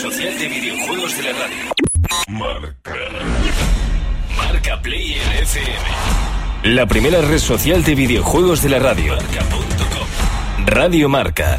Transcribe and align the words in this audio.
La 0.00 0.06
primera 0.06 0.30
red 0.30 0.38
social 0.38 0.38
de 0.38 0.48
videojuegos 0.48 1.16
de 1.16 1.22
la 1.24 1.32
radio. 1.32 1.56
Marca. 2.28 2.94
Marca 4.36 4.80
Player 4.80 5.42
FM. 5.42 6.74
La 6.76 6.86
primera 6.86 7.20
red 7.20 7.38
social 7.38 7.82
de 7.82 7.94
videojuegos 7.96 8.62
de 8.62 8.68
la 8.68 8.78
radio. 8.78 9.16
Marca.com. 9.16 10.66
Radio 10.66 11.08
Marca. 11.08 11.58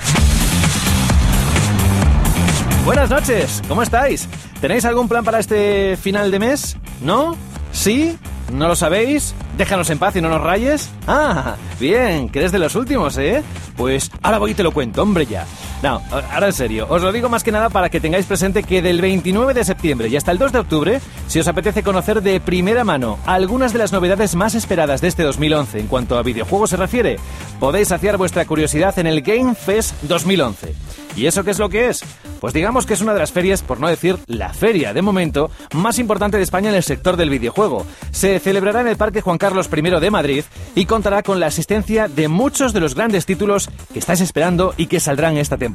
Buenas 2.86 3.10
noches, 3.10 3.62
¿cómo 3.68 3.84
estáis? 3.84 4.30
¿Tenéis 4.62 4.86
algún 4.86 5.10
plan 5.10 5.26
para 5.26 5.40
este 5.40 5.98
final 5.98 6.32
de 6.32 6.40
mes? 6.40 6.78
¿No? 7.02 7.36
¿Sí? 7.74 8.18
¿No 8.54 8.70
lo 8.70 8.76
sabéis? 8.78 9.36
Déjanos 9.58 9.90
en 9.90 10.00
paz 10.00 10.16
y 10.16 10.22
no 10.22 10.30
nos 10.30 10.42
rayes. 10.42 10.90
Ah, 11.08 11.58
bien, 11.78 12.30
que 12.30 12.40
eres 12.40 12.54
de 12.54 12.60
los 12.60 12.76
últimos, 12.76 13.18
¿eh? 13.18 13.44
Pues 13.76 14.10
ahora 14.22 14.38
voy 14.38 14.52
y 14.52 14.54
te 14.54 14.64
lo 14.64 14.72
cuento, 14.72 15.04
hombre 15.04 15.26
ya. 15.26 15.46
No, 15.82 16.02
ahora 16.12 16.48
en 16.48 16.54
serio, 16.54 16.88
os 16.90 17.02
lo 17.02 17.14
digo 17.14 17.30
más 17.30 17.44
que 17.44 17.54
nada 17.54 17.70
para 17.70 17.90
que 17.90 18.02
tengáis 18.02 18.26
presente 18.26 18.64
que 18.64 18.82
del 18.82 19.00
29 19.00 19.54
de 19.54 19.64
septiembre 19.64 20.10
y 20.10 20.18
hasta 20.18 20.32
el 20.32 20.38
2 20.38 20.52
de 20.52 20.60
octubre, 20.60 21.02
si 21.28 21.40
os 21.40 21.48
apetece 21.48 21.84
conocer 21.84 22.22
de 22.22 22.42
primera 22.42 22.84
mano 22.84 23.18
algunas 23.26 23.72
de 23.72 23.80
las 23.80 23.94
novedades 23.94 24.36
más 24.36 24.56
esperadas 24.56 25.00
de 25.00 25.08
este 25.08 25.24
2011 25.24 25.80
en 25.80 25.88
cuanto 25.88 26.18
a 26.18 26.24
videojuegos 26.24 26.72
se 26.72 26.78
refiere, 26.78 27.18
podéis 27.62 27.88
saciar 27.88 28.18
vuestra 28.18 28.44
curiosidad 28.46 29.00
en 29.00 29.08
el 29.08 29.22
Game 29.22 29.56
Fest 29.56 29.94
2011. 30.02 30.76
¿Y 31.16 31.28
eso 31.28 31.44
qué 31.46 31.52
es 31.52 31.60
lo 31.60 31.70
que 31.70 31.88
es? 31.88 32.04
Pues 32.40 32.54
digamos 32.54 32.86
que 32.86 32.94
es 32.94 33.02
una 33.02 33.14
de 33.14 33.20
las 33.20 33.32
ferias, 33.32 33.62
por 33.62 33.80
no 33.80 33.88
decir 33.88 34.18
la 34.28 34.54
feria 34.54 34.94
de 34.94 35.02
momento, 35.02 35.50
más 35.74 36.00
importante 36.00 36.38
de 36.38 36.44
España 36.44 36.70
en 36.70 36.76
el 36.76 36.84
sector 36.84 37.18
del 37.18 37.30
videojuego. 37.30 37.86
Se 38.12 38.40
celebrará 38.40 38.82
en 38.82 38.88
el 38.88 38.98
Parque 38.98 39.22
Juan 39.22 39.38
Carlos 39.38 39.70
I 39.76 39.82
de 39.82 40.12
Madrid 40.12 40.44
y 40.76 40.86
contará 40.86 41.24
con 41.24 41.40
la 41.40 41.48
asistencia 41.48 42.08
de 42.08 42.28
muchos 42.28 42.74
de 42.74 42.80
los 42.80 42.96
grandes 42.96 43.26
títulos 43.26 43.70
que 43.92 44.00
estáis 44.00 44.22
esperando 44.22 44.74
y 44.78 44.88
que 44.88 45.00
saldrán 45.00 45.38
esta 45.38 45.58
temporada. 45.58 45.69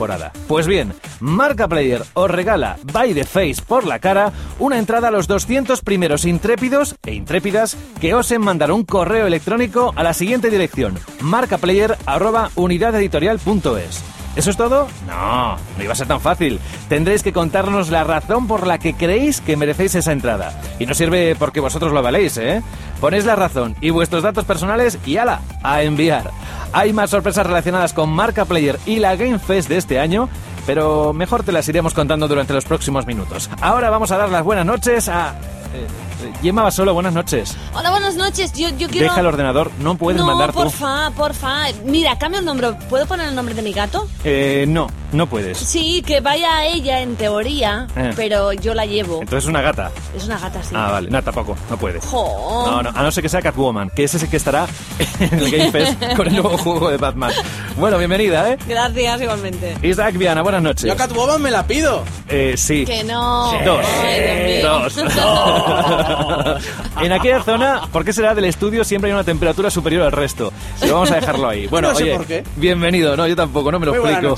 Pues 0.48 0.66
bien, 0.66 0.94
Marca 1.20 1.68
Player 1.68 2.02
os 2.14 2.30
regala 2.30 2.78
by 2.92 3.12
the 3.14 3.24
face 3.24 3.56
por 3.66 3.86
la 3.86 3.98
cara 3.98 4.32
una 4.58 4.78
entrada 4.78 5.08
a 5.08 5.10
los 5.10 5.26
200 5.26 5.80
primeros 5.82 6.24
intrépidos 6.24 6.96
e 7.04 7.12
intrépidas 7.14 7.76
que 8.00 8.14
osen 8.14 8.40
mandar 8.42 8.70
un 8.72 8.84
correo 8.84 9.26
electrónico 9.26 9.92
a 9.96 10.02
la 10.02 10.14
siguiente 10.14 10.50
dirección: 10.50 10.98
marcaplayer@unidadeditorial.es. 11.20 14.02
¿Eso 14.36 14.50
es 14.50 14.56
todo? 14.56 14.88
No, 15.06 15.56
no 15.76 15.84
iba 15.84 15.92
a 15.92 15.96
ser 15.96 16.08
tan 16.08 16.20
fácil. 16.20 16.58
Tendréis 16.88 17.22
que 17.22 17.32
contarnos 17.32 17.90
la 17.90 18.02
razón 18.02 18.48
por 18.48 18.66
la 18.66 18.78
que 18.78 18.94
creéis 18.94 19.40
que 19.40 19.56
merecéis 19.56 19.94
esa 19.94 20.10
entrada. 20.10 20.60
Y 20.80 20.86
no 20.86 20.94
sirve 20.94 21.36
porque 21.38 21.60
vosotros 21.60 21.92
lo 21.92 22.02
valéis, 22.02 22.36
¿eh? 22.38 22.60
Ponéis 23.00 23.26
la 23.26 23.36
razón 23.36 23.76
y 23.80 23.90
vuestros 23.90 24.24
datos 24.24 24.44
personales 24.44 24.98
y 25.06 25.18
ala, 25.18 25.40
a 25.62 25.84
enviar. 25.84 26.32
Hay 26.76 26.92
más 26.92 27.10
sorpresas 27.10 27.46
relacionadas 27.46 27.92
con 27.92 28.10
Marca 28.10 28.44
Player 28.46 28.80
y 28.84 28.96
la 28.98 29.14
Game 29.14 29.38
Fest 29.38 29.68
de 29.68 29.76
este 29.76 30.00
año, 30.00 30.28
pero 30.66 31.12
mejor 31.12 31.44
te 31.44 31.52
las 31.52 31.68
iremos 31.68 31.94
contando 31.94 32.26
durante 32.26 32.52
los 32.52 32.64
próximos 32.64 33.06
minutos. 33.06 33.48
Ahora 33.60 33.90
vamos 33.90 34.10
a 34.10 34.16
dar 34.16 34.28
las 34.28 34.42
buenas 34.42 34.66
noches 34.66 35.08
a... 35.08 35.36
eh, 35.72 35.86
Gemma 36.42 36.62
Basolo, 36.64 36.92
buenas 36.92 37.12
noches. 37.12 37.56
Hola, 37.74 37.90
buenas 37.90 38.16
noches. 38.16 38.52
Yo, 38.54 38.70
yo 38.70 38.88
quiero... 38.88 39.06
Deja 39.06 39.20
el 39.20 39.26
ordenador, 39.26 39.70
no 39.78 39.94
puedes 39.94 40.20
no, 40.20 40.26
mandar 40.26 40.52
tú. 40.52 40.62
porfa, 40.62 41.12
porfa. 41.12 41.66
Mira, 41.84 42.18
cambio 42.18 42.40
el 42.40 42.46
nombre. 42.46 42.72
¿Puedo 42.90 43.06
poner 43.06 43.28
el 43.28 43.36
nombre 43.36 43.54
de 43.54 43.62
mi 43.62 43.72
gato? 43.72 44.08
Eh, 44.24 44.64
no, 44.66 44.88
no 45.14 45.26
puedes. 45.26 45.56
Sí, 45.58 46.02
que 46.06 46.20
vaya 46.20 46.56
a 46.58 46.66
ella 46.66 47.00
en 47.00 47.16
teoría, 47.16 47.86
Eh. 47.96 48.12
pero 48.16 48.52
yo 48.52 48.74
la 48.74 48.84
llevo. 48.86 49.20
Entonces 49.22 49.44
es 49.44 49.48
una 49.48 49.62
gata. 49.62 49.90
Es 50.16 50.24
una 50.24 50.38
gata, 50.38 50.62
sí. 50.62 50.74
Ah, 50.76 50.90
vale. 50.92 51.10
No, 51.10 51.22
tampoco, 51.22 51.56
no 51.70 51.76
puedes. 51.76 52.04
Jo. 52.04 52.64
No, 52.66 52.82
no, 52.82 52.90
a 52.90 53.02
no 53.02 53.10
ser 53.10 53.22
que 53.22 53.28
sea 53.28 53.40
Catwoman, 53.42 53.90
que 53.90 54.04
es 54.04 54.14
ese 54.14 54.28
que 54.28 54.36
estará 54.36 54.66
en 55.20 55.38
el 55.38 55.50
Game 55.50 55.70
Fest 55.72 56.02
con 56.16 56.26
el 56.26 56.32
nuevo 56.34 56.58
juego 56.58 56.90
de 56.90 56.96
Batman. 56.98 57.32
Bueno, 57.76 57.96
bienvenida, 57.98 58.50
¿eh? 58.50 58.58
Gracias, 58.68 59.20
igualmente. 59.22 59.76
Isaac 59.82 60.16
Viana, 60.16 60.42
buenas 60.42 60.62
noches. 60.62 60.84
Yo 60.84 60.96
Catwoman 60.96 61.40
me 61.40 61.50
la 61.50 61.66
pido. 61.66 62.02
Eh, 62.28 62.54
sí. 62.56 62.84
Que 62.84 63.04
no. 63.04 63.52
Dos. 63.64 63.86
Ay, 64.04 64.20
Dios 64.20 64.96
mío. 64.96 65.04
Dos. 65.04 66.64
en 67.02 67.12
aquella 67.12 67.42
zona, 67.42 67.82
¿por 67.92 68.04
qué 68.04 68.12
será 68.12 68.34
del 68.34 68.44
estudio 68.46 68.84
siempre 68.84 69.10
hay 69.10 69.14
una 69.14 69.24
temperatura 69.24 69.70
superior 69.70 70.02
al 70.02 70.12
resto? 70.12 70.52
Pero 70.80 70.94
vamos 70.94 71.10
a 71.10 71.16
dejarlo 71.16 71.48
ahí. 71.48 71.66
Bueno, 71.74 71.88
No 71.88 71.94
sé 71.96 72.04
oye, 72.04 72.16
por 72.16 72.26
qué. 72.26 72.44
bienvenido. 72.56 73.16
No, 73.16 73.26
yo 73.26 73.34
tampoco, 73.34 73.72
no 73.72 73.78
me 73.80 73.86
lo 73.86 73.94
Muy 73.94 74.10
explico. 74.10 74.36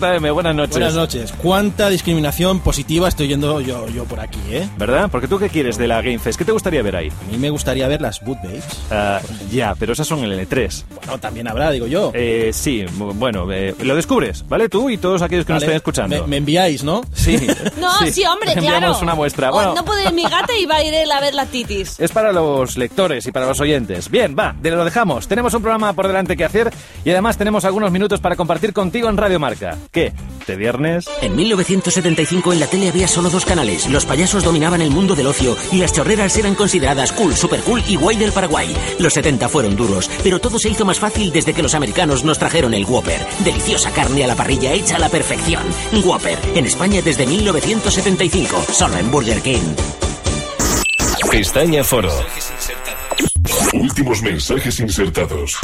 JM, 0.00 0.32
buenas 0.32 0.54
noches. 0.54 0.70
Buenas 0.76 0.94
noches. 0.94 1.32
¿Cuánta 1.42 1.90
discriminación 1.90 2.60
positiva 2.60 3.06
estoy 3.08 3.28
yendo 3.28 3.60
yo, 3.60 3.86
yo 3.88 4.04
por 4.04 4.18
aquí, 4.20 4.38
eh? 4.50 4.66
¿Verdad? 4.78 5.08
Porque 5.10 5.28
tú 5.28 5.38
qué 5.38 5.48
quieres 5.50 5.76
de 5.76 5.86
la 5.88 5.96
Game 6.00 6.18
Fest? 6.18 6.38
¿Qué 6.38 6.44
te 6.44 6.52
gustaría 6.52 6.82
ver 6.82 6.96
ahí? 6.96 7.08
A 7.08 7.30
mí 7.30 7.36
me 7.36 7.50
gustaría 7.50 7.86
ver 7.86 8.00
las 8.00 8.20
boot 8.24 8.38
babes. 8.42 8.64
Ah, 8.90 9.20
ya, 9.50 9.74
pero 9.78 9.92
esas 9.92 10.06
son 10.08 10.20
en 10.24 10.32
el 10.32 10.48
E3. 10.48 10.84
Bueno, 10.94 11.18
también 11.18 11.46
habrá, 11.48 11.70
digo 11.70 11.86
yo. 11.86 12.12
Eh, 12.14 12.50
sí, 12.54 12.84
bu- 12.98 13.12
bueno, 13.14 13.46
eh, 13.52 13.74
lo 13.82 13.94
descubres, 13.94 14.46
¿vale? 14.48 14.68
Tú 14.70 14.88
y 14.88 14.96
todos 14.96 15.20
aquellos 15.22 15.44
que 15.44 15.52
nos 15.52 15.60
Vale, 15.62 15.66
estén 15.66 15.76
escuchando. 15.76 16.22
Me, 16.22 16.26
me 16.28 16.36
enviáis, 16.38 16.82
¿no? 16.82 17.02
Sí. 17.12 17.36
No, 17.80 17.90
sí, 18.10 18.24
hombre, 18.24 18.50
Te 18.54 18.60
claro. 18.60 18.76
enviamos 18.76 19.02
una 19.02 19.14
muestra. 19.14 19.50
Oh, 19.50 19.54
Bueno, 19.54 19.74
No 19.74 19.84
puede 19.84 20.04
ir 20.04 20.12
mi 20.12 20.22
gata 20.24 20.56
y 20.58 20.66
va 20.66 20.76
a 20.76 20.84
ir 20.84 20.92
él 20.94 21.10
a 21.12 21.20
ver 21.20 21.34
la 21.34 21.46
titis. 21.46 21.98
es 22.00 22.10
para 22.12 22.32
los 22.32 22.76
lectores 22.76 23.26
y 23.26 23.32
para 23.32 23.46
los 23.46 23.60
oyentes. 23.60 24.10
Bien, 24.10 24.34
va, 24.38 24.54
de 24.60 24.70
lo 24.70 24.84
dejamos. 24.84 25.28
Tenemos 25.28 25.52
un 25.54 25.62
programa 25.62 25.92
por 25.92 26.06
delante 26.06 26.36
que 26.36 26.44
hacer 26.44 26.70
y 27.04 27.10
además 27.10 27.36
tenemos 27.36 27.64
algunos 27.64 27.90
minutos 27.90 28.20
para 28.20 28.36
compartir 28.36 28.72
contigo 28.72 29.08
en 29.08 29.16
Radio 29.16 29.38
Marca. 29.40 29.76
¿Qué? 29.92 30.12
¿De 30.46 30.54
viernes? 30.54 31.06
En 31.20 31.34
1975 31.34 32.52
en 32.52 32.60
la 32.60 32.68
tele 32.68 32.88
había 32.88 33.08
solo 33.08 33.28
dos 33.28 33.44
canales. 33.44 33.88
Los 33.88 34.06
payasos 34.06 34.44
dominaban 34.44 34.80
el 34.80 34.90
mundo 34.90 35.16
del 35.16 35.26
ocio 35.26 35.56
y 35.72 35.78
las 35.78 35.92
chorreras 35.92 36.36
eran 36.36 36.54
consideradas 36.54 37.10
cool, 37.12 37.34
super 37.34 37.60
cool 37.60 37.82
y 37.88 37.96
guay 37.96 38.16
del 38.16 38.30
Paraguay. 38.30 38.72
Los 39.00 39.14
70 39.14 39.48
fueron 39.48 39.74
duros, 39.74 40.08
pero 40.22 40.38
todo 40.38 40.60
se 40.60 40.68
hizo 40.68 40.84
más 40.84 41.00
fácil 41.00 41.32
desde 41.32 41.54
que 41.54 41.62
los 41.62 41.74
americanos 41.74 42.22
nos 42.22 42.38
trajeron 42.38 42.72
el 42.74 42.84
Whopper. 42.84 43.20
Deliciosa 43.44 43.90
carne 43.90 44.22
a 44.22 44.28
la 44.28 44.36
parrilla 44.36 44.72
hecha 44.72 44.94
a 44.94 45.00
la 45.00 45.08
perfección. 45.08 45.64
Whopper, 46.04 46.38
en 46.54 46.66
España 46.66 47.02
desde 47.02 47.26
1975, 47.26 48.64
solo 48.72 48.96
en 48.96 49.10
Burger 49.10 49.40
King. 49.42 49.74
Pestaña 51.32 51.82
Foro. 51.82 52.12
Últimos 53.72 54.22
mensajes 54.22 54.78
insertados. 54.78 55.58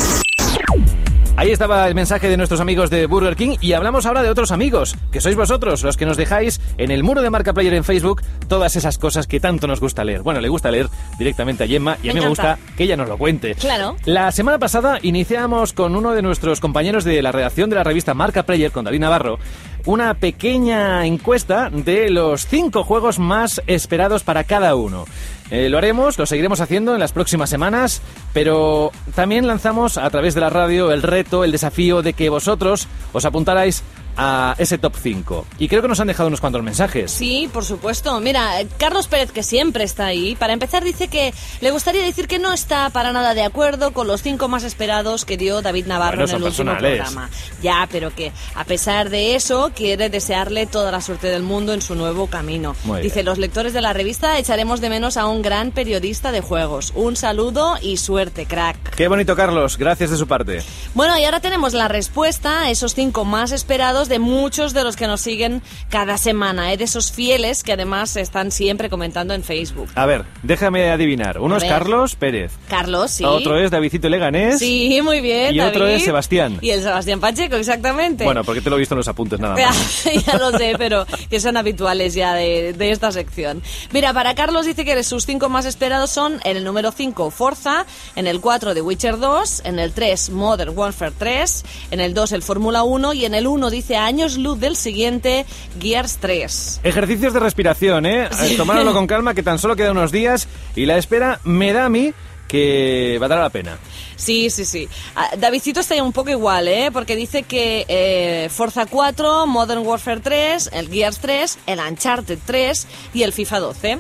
Ahí 1.39 1.51
estaba 1.51 1.87
el 1.87 1.95
mensaje 1.95 2.31
de 2.31 2.39
nuestros 2.39 2.63
amigos 2.63 2.89
de 2.89 3.05
Burger 3.05 3.37
King 3.37 3.59
y 3.61 3.75
hablamos 3.75 4.07
ahora 4.07 4.23
de 4.23 4.31
otros 4.31 4.53
amigos, 4.53 4.97
que 5.13 5.21
sois 5.21 5.37
vosotros, 5.37 5.83
los 5.83 5.99
que 5.99 6.07
nos 6.07 6.17
dejáis 6.17 6.63
en 6.79 6.91
el 6.91 7.03
muro 7.03 7.21
de 7.21 7.29
Marca 7.29 7.53
Player 7.53 7.75
en 7.75 7.85
Facebook 7.85 8.23
todas 8.49 8.75
esas 8.75 8.97
cosas 8.97 9.27
que 9.27 9.39
tanto 9.39 9.67
nos 9.67 9.79
gusta 9.79 10.03
leer. 10.03 10.23
Bueno, 10.23 10.41
le 10.41 10.49
gusta 10.49 10.71
leer 10.71 10.89
directamente 11.19 11.65
a 11.65 11.67
Gemma 11.67 11.99
y 12.03 12.09
a 12.09 12.15
mí 12.15 12.21
me 12.21 12.29
gusta 12.29 12.59
que 12.79 12.85
ella 12.85 12.97
nos 12.97 13.07
lo 13.07 13.19
cuente. 13.19 13.55
Claro. 13.55 13.97
La 14.07 14.33
semana 14.33 14.59
pasada 14.59 14.99
iniciamos 15.03 15.75
con 15.75 15.95
uno 15.95 16.15
de 16.15 16.23
nuestros 16.23 16.61
compañeros 16.61 17.05
de 17.05 17.21
la 17.21 17.33
redacción 17.33 17.69
de 17.69 17.77
la 17.77 17.85
revista 17.85 18.15
Marca 18.15 18.45
Player, 18.45 18.73
con 18.73 18.87
David 18.87 19.01
Navarro, 19.01 19.39
una 19.87 20.15
pequeña 20.15 21.07
encuesta 21.07 21.71
de 21.71 22.11
los 22.11 22.47
cinco 22.47 22.85
juegos 22.85 23.19
más 23.19 23.63
esperados 23.67 24.25
para 24.25 24.45
cada 24.45 24.75
uno. 24.75 25.07
Eh, 25.51 25.69
lo 25.69 25.79
haremos, 25.79 26.19
lo 26.19 26.27
seguiremos 26.27 26.61
haciendo 26.61 26.95
en 26.95 27.01
las 27.01 27.13
próximas 27.13 27.49
semanas, 27.49 28.03
pero 28.33 28.91
también 29.15 29.47
lanzamos 29.47 29.97
a 29.97 30.11
través 30.11 30.35
de 30.35 30.41
la 30.41 30.51
radio 30.51 30.91
el 30.91 31.03
reto, 31.03 31.45
el 31.45 31.53
desafío 31.53 32.03
de 32.03 32.15
que 32.15 32.29
vosotros 32.29 32.89
os 33.13 33.25
apuntarais 33.25 33.85
a 34.17 34.55
ese 34.59 34.79
top 34.79 34.95
5. 35.01 35.47
Y 35.59 35.69
creo 35.69 35.83
que 35.83 35.89
nos 35.89 36.01
han 36.01 36.07
dejado 36.09 36.29
unos 36.29 36.41
cuantos 36.41 36.63
mensajes. 36.63 37.11
Sí, 37.11 37.49
por 37.53 37.65
supuesto. 37.65 38.19
Mira, 38.21 38.51
Carlos 38.79 39.09
Pérez, 39.09 39.33
que 39.33 39.43
siempre 39.43 39.85
está 39.85 40.07
ahí, 40.07 40.37
para 40.37 40.53
empezar 40.53 40.85
dice 40.85 41.09
que 41.09 41.33
le 41.61 41.71
gustaría 41.71 42.03
decir 42.05 42.27
que 42.29 42.39
no 42.39 42.53
está 42.53 42.91
para 42.91 43.13
nada 43.13 43.35
de 43.35 43.43
acuerdo 43.43 43.93
con 43.93 44.07
los 44.07 44.23
cinco 44.23 44.49
más 44.49 44.63
esperados 44.65 45.25
que 45.25 45.37
dio 45.37 45.63
David 45.63 45.87
Navarro 45.87 46.19
Bueno, 46.19 46.31
en 46.31 46.37
el 46.37 46.43
último 46.49 46.71
personales. 46.73 47.03
programa. 47.03 47.31
Ya, 47.63 47.89
pero 47.91 48.15
que 48.15 48.33
a 48.55 48.65
pesar 48.65 49.11
de 49.11 49.35
eso 49.35 49.71
quiere 49.75 50.09
desearle 50.09 50.67
toda 50.67 50.91
la 50.91 51.01
suerte 51.01 51.29
del 51.29 51.43
mundo 51.43 51.73
en 51.73 51.83
su 51.83 51.95
nuevo 51.95 52.27
camino. 52.29 52.75
Muy 52.85 53.03
dice, 53.03 53.17
bien. 53.17 53.27
los 53.27 53.39
lectores 53.39 53.73
de 53.73 53.81
la 53.83 53.93
revista 53.93 54.39
echaremos 54.39 54.81
de 54.81 54.91
menos 54.91 55.17
a 55.17 55.27
un 55.27 55.43
gran 55.43 55.71
periodista 55.73 56.33
de 56.33 56.41
juegos. 56.41 56.93
Un 56.95 57.17
saludo 57.17 57.77
y 57.81 57.97
suerte, 57.99 58.47
crack. 58.47 58.95
Qué 58.97 59.09
bonito, 59.09 59.37
Carlos. 59.37 59.77
Gracias 59.79 60.11
de 60.11 60.17
su 60.17 60.27
parte. 60.27 60.63
Bueno, 60.95 61.19
y 61.19 61.25
ahora 61.25 61.41
tenemos 61.41 61.75
la 61.75 61.89
respuesta 61.89 62.63
a 62.63 62.71
esos 62.71 62.95
cinco 62.95 63.25
más 63.25 63.53
esperados 63.53 64.06
de 64.09 64.19
muchos 64.19 64.73
de 64.73 64.85
los 64.85 64.97
que 64.97 65.07
nos 65.07 65.21
siguen 65.21 65.63
cada 65.91 66.19
semana, 66.19 66.73
¿eh? 66.73 66.77
de 66.77 66.85
esos 66.85 67.13
fieles 67.13 67.63
que 67.63 67.73
además 67.73 68.17
están 68.17 68.51
siempre 68.51 68.89
comentando 68.91 69.35
en 69.35 69.43
Facebook. 69.43 69.89
A 69.95 70.07
ver, 70.07 70.25
déjame 70.43 70.91
adivinar. 70.91 71.39
Uno 71.41 71.55
A 71.55 71.59
es 71.59 71.65
ver. 71.65 71.73
Carlos 71.73 72.15
Pérez. 72.17 72.53
Carlos, 72.69 73.11
sí. 73.11 73.25
Otro 73.25 73.59
es 73.59 73.71
Davidcito 73.71 74.09
Leganés. 74.09 74.59
Sí, 74.59 75.01
muy 75.03 75.21
bien. 75.21 75.55
Y 75.55 75.61
otro 75.61 75.87
es 75.87 76.05
Sebastián. 76.05 76.59
Y 76.61 76.71
el 76.71 76.83
Sebastián 76.83 77.21
Pacheco, 77.21 77.57
exactamente. 77.57 78.25
Bueno, 78.25 78.45
porque 78.45 78.61
te 78.61 78.71
lo 78.71 78.77
he 78.77 78.81
visto 78.81 78.95
en 78.95 78.99
los 78.99 79.09
apuntes 79.09 79.41
nada 79.41 79.57
más. 79.71 80.05
ya 80.27 80.37
lo 80.39 80.57
sé, 80.57 80.75
pero 80.79 81.07
que 81.31 81.41
son 81.41 81.57
habituales 81.57 82.15
ya 82.15 82.35
de, 82.35 82.73
de 82.73 82.91
esta 82.91 83.13
sección. 83.13 83.63
Mira, 83.93 84.13
para 84.13 84.35
Carlos 84.35 84.67
dice 84.67 84.85
que 84.85 85.03
sus 85.03 85.27
cinco 85.27 85.49
más 85.49 85.65
esperados 85.67 86.11
son 86.11 86.41
en 86.45 86.57
el 86.57 86.65
número 86.65 86.93
5 86.93 87.31
Forza, 87.31 87.87
en 88.15 88.27
el 88.27 88.41
4 88.41 88.75
The 88.75 88.81
Witcher 88.83 89.19
2, 89.19 89.63
en 89.65 89.79
el 89.79 89.93
3 89.93 90.31
Modern 90.31 90.77
Warfare 90.77 91.13
3, 91.19 91.65
en 91.91 92.01
el 92.01 92.15
2 92.15 92.33
el 92.33 92.43
Fórmula 92.43 92.83
1 92.83 93.13
y 93.13 93.25
en 93.25 93.35
el 93.35 93.47
1 93.47 93.71
dice 93.71 93.96
a 93.97 94.07
años 94.07 94.37
luz 94.37 94.61
del 94.61 94.77
siguiente 94.77 95.47
Gears 95.81 96.19
3. 96.19 96.81
Ejercicios 96.83 97.33
de 97.33 97.41
respiración, 97.41 98.07
¿eh? 98.07 98.29
Tomáralo 98.57 98.93
con 98.93 99.07
calma, 99.07 99.35
que 99.35 99.43
tan 99.43 99.59
solo 99.59 99.77
quedan 99.77 99.97
unos 99.97 100.13
días 100.13 100.49
y 100.75 100.87
la 100.87 100.97
espera 100.97 101.41
me 101.45 101.73
da 101.73 101.87
a 101.87 101.89
mí 101.89 102.13
que 102.49 103.19
va 103.21 103.27
a 103.27 103.29
dar 103.29 103.39
la 103.41 103.51
pena. 103.51 103.79
Sí, 104.17 104.49
sí, 104.49 104.65
sí. 104.65 104.89
Ah, 105.15 105.31
Davidcito 105.37 105.81
está 105.81 106.03
un 106.03 106.13
poco 106.13 106.31
igual, 106.31 106.69
¿eh? 106.69 106.91
Porque 106.91 107.15
dice 107.17 107.43
que 107.43 107.85
eh, 107.87 108.49
Forza 108.51 108.87
4, 108.87 109.47
Modern 109.47 109.87
Warfare 109.87 110.21
3, 110.21 110.71
el 110.73 110.89
Gears 110.89 111.19
3, 111.19 111.59
el 111.67 111.79
Uncharted 111.81 112.39
3 112.45 112.87
y 113.13 113.23
el 113.23 113.33
FIFA 113.33 113.61
12. 113.61 113.99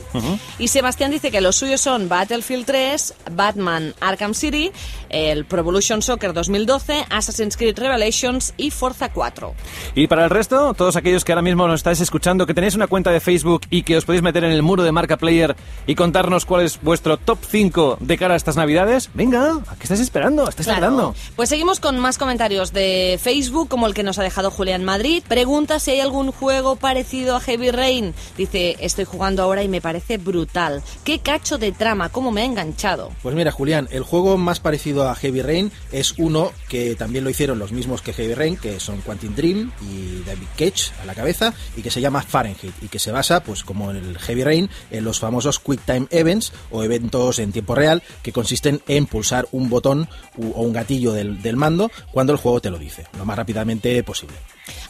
Y 0.58 0.68
Sebastián 0.68 1.10
dice 1.10 1.30
que 1.30 1.40
los 1.40 1.56
suyos 1.56 1.82
son 1.82 2.08
Battlefield 2.08 2.64
3, 2.64 3.14
Batman 3.32 3.94
Arkham 4.00 4.32
City, 4.32 4.72
el 5.16 5.44
Pro 5.44 5.60
Evolution 5.60 6.02
Soccer 6.02 6.32
2012, 6.32 7.06
Assassin's 7.10 7.56
Creed 7.56 7.78
Revelations 7.78 8.54
y 8.56 8.70
Forza 8.70 9.10
4. 9.12 9.54
Y 9.94 10.06
para 10.06 10.24
el 10.24 10.30
resto, 10.30 10.74
todos 10.74 10.96
aquellos 10.96 11.24
que 11.24 11.32
ahora 11.32 11.42
mismo 11.42 11.66
nos 11.66 11.80
estáis 11.80 12.00
escuchando, 12.00 12.46
que 12.46 12.54
tenéis 12.54 12.74
una 12.74 12.86
cuenta 12.86 13.10
de 13.10 13.20
Facebook 13.20 13.62
y 13.70 13.82
que 13.82 13.96
os 13.96 14.04
podéis 14.04 14.22
meter 14.22 14.44
en 14.44 14.52
el 14.52 14.62
muro 14.62 14.82
de 14.82 14.92
Marca 14.92 15.16
Player 15.16 15.56
y 15.86 15.94
contarnos 15.94 16.44
cuál 16.44 16.64
es 16.64 16.80
vuestro 16.82 17.16
top 17.16 17.38
5 17.48 17.98
de 18.00 18.18
cara 18.18 18.34
a 18.34 18.36
estas 18.36 18.56
navidades, 18.56 19.10
venga, 19.14 19.52
¿a 19.66 19.76
qué 19.76 19.84
estáis 19.84 20.00
esperando? 20.00 20.48
¿Estáis 20.48 20.66
Claro. 20.66 20.80
tardando? 20.80 21.14
Pues 21.36 21.48
seguimos 21.48 21.80
con 21.80 21.98
más 21.98 22.18
comentarios 22.18 22.72
de 22.72 23.18
Facebook, 23.22 23.68
como 23.68 23.86
el 23.86 23.94
que 23.94 24.02
nos 24.02 24.18
ha 24.18 24.22
dejado 24.22 24.50
Julián 24.50 24.84
Madrid. 24.84 25.22
Pregunta 25.26 25.78
si 25.78 25.92
hay 25.92 26.00
algún 26.00 26.32
juego 26.32 26.76
parecido 26.76 27.36
a 27.36 27.40
Heavy 27.40 27.70
Rain. 27.70 28.14
Dice, 28.36 28.76
estoy 28.80 29.04
jugando 29.04 29.42
ahora 29.42 29.62
y 29.62 29.68
me 29.68 29.80
parece 29.80 30.18
brutal. 30.18 30.82
Qué 31.04 31.20
cacho 31.20 31.58
de 31.58 31.72
trama, 31.72 32.08
cómo 32.10 32.32
me 32.32 32.42
ha 32.42 32.44
enganchado. 32.44 33.10
Pues 33.22 33.34
mira, 33.34 33.52
Julián, 33.52 33.88
el 33.90 34.02
juego 34.02 34.36
más 34.36 34.60
parecido 34.60 35.05
a 35.05 35.05
Heavy 35.14 35.42
Rain 35.42 35.72
es 35.92 36.14
uno 36.18 36.52
que 36.68 36.94
también 36.96 37.24
lo 37.24 37.30
hicieron 37.30 37.58
los 37.58 37.72
mismos 37.72 38.02
que 38.02 38.12
Heavy 38.12 38.34
Rain, 38.34 38.56
que 38.56 38.80
son 38.80 39.00
Quantum 39.00 39.34
Dream 39.34 39.72
y 39.82 40.22
David 40.24 40.46
Cage 40.56 40.92
a 41.02 41.06
la 41.06 41.14
cabeza, 41.14 41.54
y 41.76 41.82
que 41.82 41.90
se 41.90 42.00
llama 42.00 42.22
Fahrenheit, 42.22 42.74
y 42.82 42.88
que 42.88 42.98
se 42.98 43.12
basa, 43.12 43.42
pues 43.42 43.64
como 43.64 43.90
en 43.90 43.96
el 43.96 44.18
Heavy 44.18 44.44
Rain, 44.44 44.70
en 44.90 45.04
los 45.04 45.20
famosos 45.20 45.58
Quick 45.58 45.84
Time 45.84 46.06
Events 46.10 46.52
o 46.70 46.82
eventos 46.82 47.38
en 47.38 47.52
tiempo 47.52 47.74
real 47.74 48.02
que 48.22 48.32
consisten 48.32 48.82
en 48.88 49.06
pulsar 49.06 49.46
un 49.52 49.68
botón 49.68 50.08
o 50.38 50.62
un 50.62 50.72
gatillo 50.72 51.12
del, 51.12 51.42
del 51.42 51.56
mando 51.56 51.90
cuando 52.12 52.32
el 52.32 52.38
juego 52.38 52.60
te 52.60 52.70
lo 52.70 52.78
dice, 52.78 53.06
lo 53.16 53.24
más 53.24 53.36
rápidamente 53.36 54.02
posible. 54.02 54.36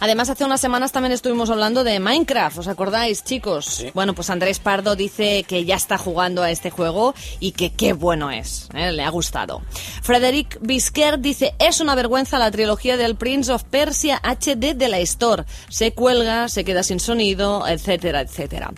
Además, 0.00 0.30
hace 0.30 0.44
unas 0.44 0.60
semanas 0.60 0.92
también 0.92 1.12
estuvimos 1.12 1.50
hablando 1.50 1.84
de 1.84 2.00
Minecraft, 2.00 2.58
¿os 2.58 2.68
acordáis, 2.68 3.24
chicos? 3.24 3.84
Bueno, 3.94 4.14
pues 4.14 4.30
Andrés 4.30 4.58
Pardo 4.58 4.96
dice 4.96 5.44
que 5.44 5.64
ya 5.64 5.76
está 5.76 5.98
jugando 5.98 6.42
a 6.42 6.50
este 6.50 6.70
juego 6.70 7.14
y 7.40 7.52
que 7.52 7.72
qué 7.72 7.92
bueno 7.92 8.30
es, 8.30 8.68
¿eh? 8.74 8.92
le 8.92 9.02
ha 9.02 9.10
gustado. 9.10 9.62
Frederic 10.02 10.58
Bisquer 10.60 11.18
dice, 11.20 11.54
es 11.58 11.80
una 11.80 11.94
vergüenza 11.94 12.38
la 12.38 12.50
trilogía 12.50 12.96
del 12.96 13.16
Prince 13.16 13.52
of 13.52 13.64
Persia 13.64 14.20
HD 14.22 14.74
de 14.74 14.88
la 14.88 14.98
Store. 15.00 15.44
Se 15.68 15.92
cuelga, 15.92 16.48
se 16.48 16.64
queda 16.64 16.82
sin 16.82 17.00
sonido, 17.00 17.66
etcétera, 17.66 18.20
etcétera. 18.20 18.72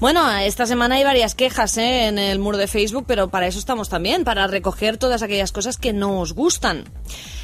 Bueno, 0.00 0.30
esta 0.38 0.64
semana 0.64 0.94
hay 0.94 1.04
varias 1.04 1.34
quejas 1.34 1.76
¿eh? 1.76 2.06
en 2.06 2.18
el 2.18 2.38
muro 2.38 2.56
de 2.56 2.66
Facebook, 2.66 3.04
pero 3.06 3.28
para 3.28 3.46
eso 3.46 3.58
estamos 3.58 3.90
también, 3.90 4.24
para 4.24 4.46
recoger 4.46 4.96
todas 4.96 5.22
aquellas 5.22 5.52
cosas 5.52 5.76
que 5.76 5.92
no 5.92 6.20
os 6.20 6.32
gustan. 6.32 6.84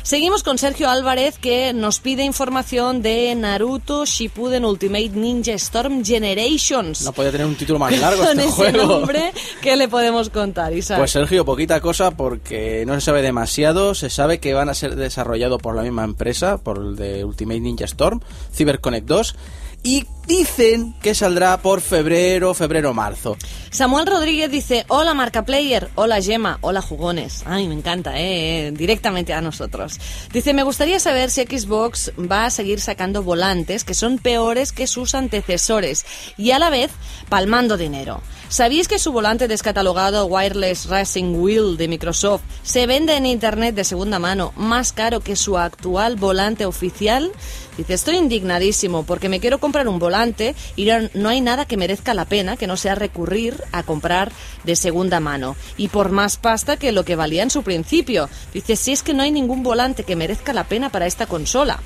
Seguimos 0.02 0.44
con 0.44 0.56
Sergio 0.56 0.88
Álvarez 0.88 1.37
que 1.37 1.73
nos 1.73 1.99
pide 1.99 2.23
información 2.23 3.02
de 3.02 3.34
Naruto 3.34 4.06
Shippuden 4.06 4.64
Ultimate 4.64 5.11
Ninja 5.11 5.52
Storm 5.55 6.05
Generations. 6.05 7.02
No 7.02 7.12
podía 7.12 7.32
tener 7.32 7.46
un 7.46 7.56
título 7.56 7.81
más 7.81 7.99
largo 7.99 8.23
Con 8.25 8.38
este 8.38 8.44
ese 8.44 8.52
juego. 8.52 9.00
nombre, 9.00 9.32
¿qué 9.61 9.75
le 9.75 9.88
podemos 9.88 10.31
contar, 10.31 10.73
Isaac? 10.73 10.99
Pues 10.99 11.11
Sergio, 11.11 11.44
poquita 11.44 11.81
cosa 11.81 12.12
porque 12.12 12.84
no 12.87 12.94
se 12.94 13.00
sabe 13.00 13.15
demasiado. 13.22 13.94
Se 13.94 14.10
sabe 14.10 14.38
que 14.38 14.54
van 14.54 14.68
a 14.68 14.74
ser 14.74 14.96
desarrollados 14.96 15.60
por 15.60 15.74
la 15.74 15.82
misma 15.82 16.04
empresa, 16.04 16.58
por 16.58 16.78
el 16.78 16.96
de 16.96 17.24
Ultimate 17.24 17.60
Ninja 17.60 17.84
Storm, 17.84 18.20
CyberConnect 18.54 19.06
2. 19.06 19.36
Y 19.82 20.06
dicen 20.26 20.94
que 21.00 21.14
saldrá 21.14 21.56
por 21.58 21.81
febrero, 21.81 22.52
febrero-marzo. 22.55 23.37
Samuel 23.70 24.06
Rodríguez 24.06 24.50
dice, 24.50 24.84
hola 24.88 25.14
marca 25.14 25.44
player, 25.44 25.88
hola 25.94 26.20
Gema, 26.20 26.58
hola 26.62 26.82
jugones. 26.82 27.43
Ay, 27.46 27.69
me 27.69 27.75
encanta, 27.75 28.12
eh, 28.17 28.73
directamente 28.75 29.32
a 29.32 29.40
nosotros. 29.40 29.99
Dice, 30.32 30.55
me 30.55 30.62
gustaría 30.62 30.99
saber 30.99 31.31
si 31.31 31.43
Xbox 31.43 32.12
va 32.19 32.46
a 32.46 32.50
seguir 32.50 32.81
sacando 32.81 33.23
volantes 33.23 33.84
que 33.84 33.94
son 33.94 34.19
peores 34.19 34.73
que 34.73 34.87
sus 34.87 35.14
antecesores 35.14 36.05
y 36.37 36.50
a 36.50 36.58
la 36.58 36.70
vez 36.70 36.90
palmando 37.28 37.76
dinero. 37.76 38.20
¿Sabéis 38.49 38.88
que 38.88 39.00
su 39.00 39.12
volante 39.12 39.49
descatalogado 39.49 40.26
Wireless 40.26 40.87
Racing 40.87 41.34
Wheel 41.34 41.76
de 41.76 41.88
Microsoft 41.88 42.43
se 42.62 42.87
vende 42.87 43.17
en 43.17 43.26
internet 43.26 43.75
de 43.75 43.84
segunda 43.84 44.19
mano 44.19 44.52
más 44.56 44.93
caro 44.93 45.20
que 45.20 45.37
su 45.37 45.58
actual 45.58 46.17
volante 46.17 46.64
oficial? 46.64 47.32
Dice, 47.76 47.94
estoy 47.94 48.17
indignadísimo 48.17 49.02
porque 49.02 49.28
me 49.28 49.40
quiero 49.40 49.58
comprar 49.58 49.88
un 49.88 49.99
volante 49.99 50.15
y 50.76 50.88
no- 51.14 51.28
hay 51.28 51.40
nada 51.40 51.64
que 51.66 51.76
merezca 51.76 52.14
la 52.14 52.24
pena 52.24 52.56
que 52.56 52.66
no 52.66 52.76
sea 52.76 52.94
recurrir 52.94 53.62
a 53.72 53.82
comprar 53.82 54.32
de 54.64 54.76
segunda 54.76 55.20
mano. 55.20 55.56
Y 55.76 55.88
por 55.88 56.10
más 56.10 56.36
pasta 56.36 56.76
que 56.76 56.92
lo 56.92 57.04
que 57.04 57.16
valía 57.16 57.42
en 57.42 57.50
su 57.50 57.62
principio. 57.62 58.28
Dice, 58.54 58.76
si 58.76 58.92
es 58.92 59.02
que 59.02 59.14
no 59.14 59.22
hay 59.22 59.30
ningún 59.30 59.62
volante 59.62 60.04
que 60.04 60.16
merezca 60.16 60.52
la 60.52 60.64
pena 60.64 60.90
para 60.90 61.06
esta 61.06 61.26
consola. 61.26 61.80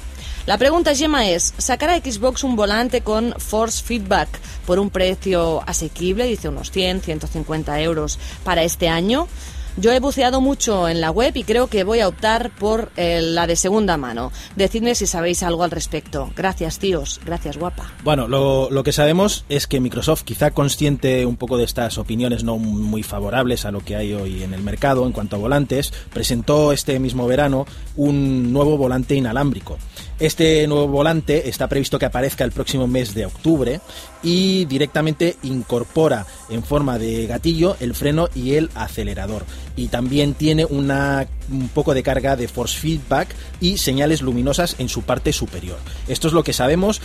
La 0.47 0.57
pregunta, 0.57 0.95
Gemma, 0.95 1.29
es, 1.29 1.53
¿sacará 1.59 1.99
Xbox 1.99 2.45
un 2.45 2.57
volante 2.57 3.03
con 3.03 3.35
Force 3.39 3.83
Feedback 3.85 4.29
por 4.67 4.79
un 4.79 4.89
precio 4.91 5.63
asequible, 5.67 6.25
dice 6.25 6.49
unos 6.49 6.71
100, 6.71 7.03
150 7.03 7.81
euros 7.83 8.19
para 8.43 8.63
este 8.63 8.89
año? 8.89 9.29
Yo 9.77 9.93
he 9.93 10.01
buceado 10.01 10.41
mucho 10.41 10.89
en 10.89 11.01
la 11.01 11.11
web 11.11 11.37
y 11.37 11.45
creo 11.45 11.69
que 11.69 11.85
voy 11.85 12.01
a 12.01 12.09
optar 12.09 12.51
por 12.51 12.91
eh, 12.97 13.21
la 13.23 13.47
de 13.47 13.57
segunda 13.57 13.97
mano. 13.97 14.33
Decidme 14.57 14.95
si 14.95 15.07
sabéis 15.07 15.43
algo 15.43 15.63
al 15.63 15.71
respecto. 15.71 16.31
Gracias, 16.37 16.79
tíos. 16.79 17.21
Gracias, 17.25 17.57
guapa. 17.57 17.91
Bueno, 18.03 18.29
lo, 18.29 18.71
lo 18.71 18.83
que 18.83 18.93
sabemos 18.93 19.45
es 19.49 19.67
que 19.67 19.81
Microsoft, 19.81 20.23
quizá 20.23 20.51
consciente 20.51 21.25
un 21.27 21.37
poco 21.37 21.57
de 21.57 21.65
estas 21.65 21.99
opiniones 21.99 22.45
no 22.45 22.59
muy 22.59 23.03
favorables 23.03 23.65
a 23.65 23.71
lo 23.71 23.81
que 23.81 23.97
hay 23.97 24.13
hoy 24.13 24.43
en 24.43 24.55
el 24.55 24.63
mercado 24.63 25.07
en 25.07 25.13
cuanto 25.13 25.37
a 25.37 25.39
volantes, 25.39 25.93
presentó 26.13 26.73
este 26.73 26.99
mismo 26.99 27.27
verano 27.27 27.67
un 27.97 28.53
nuevo 28.53 28.77
volante 28.77 29.15
inalámbrico. 29.15 29.79
Este 30.21 30.67
nuevo 30.67 30.87
volante 30.87 31.49
está 31.49 31.67
previsto 31.67 31.99
que 31.99 32.05
aparezca 32.05 32.45
el 32.45 32.53
próximo 32.53 32.87
mes 32.87 33.15
de 33.15 33.25
octubre 33.25 33.81
y 34.23 34.67
directamente 34.67 35.37
incorpora 35.43 36.27
en 36.51 36.63
forma 36.63 36.99
de 36.99 37.27
gatillo 37.27 37.75
el 37.81 37.95
freno 37.95 38.29
y 38.35 38.57
el 38.57 38.71
acelerador. 38.75 39.47
Y 39.77 39.89
también 39.89 40.35
tiene 40.35 40.67
una, 40.67 41.27
un 41.51 41.69
poco 41.69 41.95
de 41.95 42.03
carga 42.03 42.37
de 42.37 42.49
force 42.49 42.79
feedback 42.79 43.35
y 43.63 43.79
señales 43.79 44.21
luminosas 44.21 44.77
en 44.79 44.91
su 44.91 45.01
parte 45.03 45.33
superior. 45.33 45.79
Esto 46.07 46.29
es 46.29 46.35
lo 46.35 46.45
que 46.45 46.53
sabemos 46.53 47.01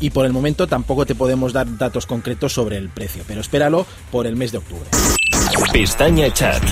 y 0.00 0.10
por 0.10 0.24
el 0.24 0.32
momento 0.32 0.68
tampoco 0.68 1.06
te 1.06 1.16
podemos 1.16 1.52
dar 1.52 1.76
datos 1.76 2.06
concretos 2.06 2.52
sobre 2.52 2.76
el 2.76 2.88
precio, 2.88 3.24
pero 3.26 3.40
espéralo 3.40 3.84
por 4.12 4.28
el 4.28 4.36
mes 4.36 4.52
de 4.52 4.58
octubre. 4.58 4.88
Pestaña 5.72 6.32
Chat. 6.32 6.62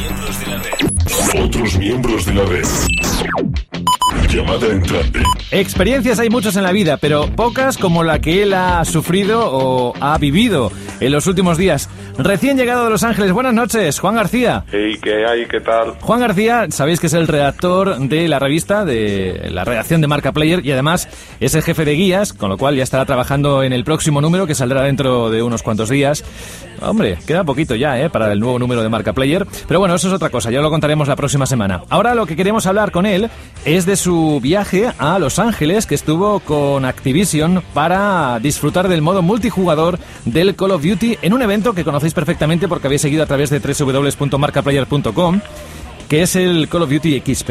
Otros 1.45 1.77
miembros 1.77 2.25
de 2.25 2.35
la 2.35 2.45
red. 2.45 2.65
Llamada 4.29 4.67
entrante. 4.67 5.21
Experiencias 5.51 6.19
hay 6.19 6.29
muchas 6.29 6.57
en 6.57 6.63
la 6.63 6.73
vida, 6.73 6.99
pero 6.99 7.27
pocas 7.35 7.79
como 7.79 8.05
la 8.05 8.21
que 8.21 8.43
él 8.43 8.53
ha 8.53 8.85
sufrido 8.85 9.49
o 9.51 9.95
ha 10.01 10.19
vivido 10.19 10.71
en 11.01 11.13
los 11.13 11.27
últimos 11.27 11.57
días. 11.57 11.89
Recién 12.19 12.57
llegado 12.57 12.85
de 12.85 12.91
Los 12.91 13.05
Ángeles, 13.05 13.33
buenas 13.33 13.55
noches, 13.55 14.01
Juan 14.01 14.17
García. 14.17 14.65
Hey, 14.73 14.99
¿qué 15.01 15.25
hay? 15.25 15.47
¿Qué 15.47 15.61
tal? 15.61 15.95
Juan 16.01 16.21
García, 16.21 16.67
sabéis 16.71 16.99
que 17.01 17.07
es 17.07 17.15
el 17.15 17.29
redactor 17.29 17.97
de 17.99 18.29
la 18.29 18.39
revista, 18.39 18.85
de 18.85 19.49
la 19.51 19.65
redacción 19.65 20.01
de 20.01 20.09
Marca 20.09 20.33
Player 20.33 20.65
y 20.67 20.73
además 20.73 21.09
es 21.39 21.55
el 21.55 21.63
jefe 21.63 21.85
de 21.85 21.93
guías, 21.93 22.33
con 22.33 22.51
lo 22.51 22.59
cual 22.59 22.77
ya 22.77 22.83
estará 22.83 23.07
trabajando 23.07 23.63
en 23.63 23.73
el 23.73 23.85
próximo 23.85 24.21
número 24.21 24.47
que 24.47 24.55
saldrá 24.55 24.83
dentro 24.83 25.31
de 25.31 25.43
unos 25.43 25.63
cuantos 25.63 25.89
días. 25.89 26.25
Hombre, 26.81 27.19
queda 27.27 27.45
poquito 27.45 27.75
ya, 27.75 28.01
¿eh? 28.01 28.11
Para 28.11 28.33
el 28.33 28.41
nuevo 28.41 28.59
número 28.59 28.83
de 28.83 28.89
Marca 28.89 29.13
Player. 29.13 29.47
Pero 29.67 29.81
bueno, 29.81 29.95
eso 29.95 30.09
es 30.09 30.15
otra 30.15 30.31
cosa, 30.31 30.51
ya 30.51 30.61
lo 30.61 30.71
contaremos 30.71 31.09
la 31.09 31.17
próxima 31.17 31.47
semana. 31.47 31.83
Ahora 31.89 32.15
lo 32.15 32.27
que 32.27 32.37
queremos 32.37 32.67
hablar 32.67 32.91
con 32.91 33.07
él 33.07 33.31
es 33.65 33.78
de 33.87 33.97
su 33.97 34.41
viaje 34.41 34.91
a 34.99 35.19
Los 35.19 35.39
Ángeles, 35.39 35.87
que 35.87 35.95
estuvo 35.95 36.41
con 36.41 36.85
Activision 36.85 37.63
para 37.75 38.39
disfrutar 38.41 38.89
del 38.89 39.03
modo 39.03 39.23
multijugador 39.23 39.99
del 40.25 40.55
Call 40.57 40.73
of 40.73 40.83
Duty 40.83 41.19
en 41.23 41.33
un 41.33 41.43
evento 41.43 41.75
que 41.75 41.85
conocéis 41.85 42.15
perfectamente 42.15 42.69
porque 42.69 42.87
habéis 42.87 43.03
seguido 43.03 43.23
a 43.23 43.27
través 43.27 43.51
de 43.51 43.61
www.marcaplayer.com, 43.61 45.41
que 46.09 46.23
es 46.23 46.37
el 46.37 46.69
Call 46.69 46.83
of 46.83 46.91
Duty 46.91 47.21
XP. 47.21 47.51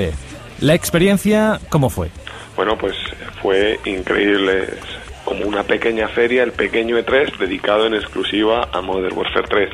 La 0.62 0.74
experiencia, 0.74 1.60
¿cómo 1.70 1.90
fue? 1.90 2.10
Bueno, 2.56 2.78
pues 2.78 2.96
fue 3.42 3.80
increíble. 3.86 4.64
Es 4.64 5.24
como 5.24 5.46
una 5.46 5.64
pequeña 5.64 6.08
feria, 6.08 6.44
el 6.44 6.54
pequeño 6.54 6.98
E3, 6.98 7.38
dedicado 7.38 7.86
en 7.86 7.94
exclusiva 7.94 8.70
a 8.72 8.82
Modern 8.82 9.16
Warfare 9.18 9.48
3. 9.48 9.70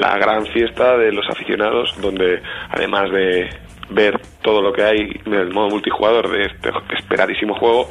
La 0.00 0.16
gran 0.18 0.46
fiesta 0.46 0.96
de 0.96 1.12
los 1.12 1.28
aficionados, 1.28 1.94
donde 2.00 2.42
además 2.70 3.10
de 3.10 3.48
ver 3.94 4.20
todo 4.42 4.60
lo 4.62 4.72
que 4.72 4.82
hay 4.82 5.20
en 5.26 5.34
el 5.34 5.50
modo 5.52 5.68
multijugador 5.70 6.30
de 6.30 6.46
este 6.46 6.70
esperadísimo 6.98 7.54
juego, 7.54 7.88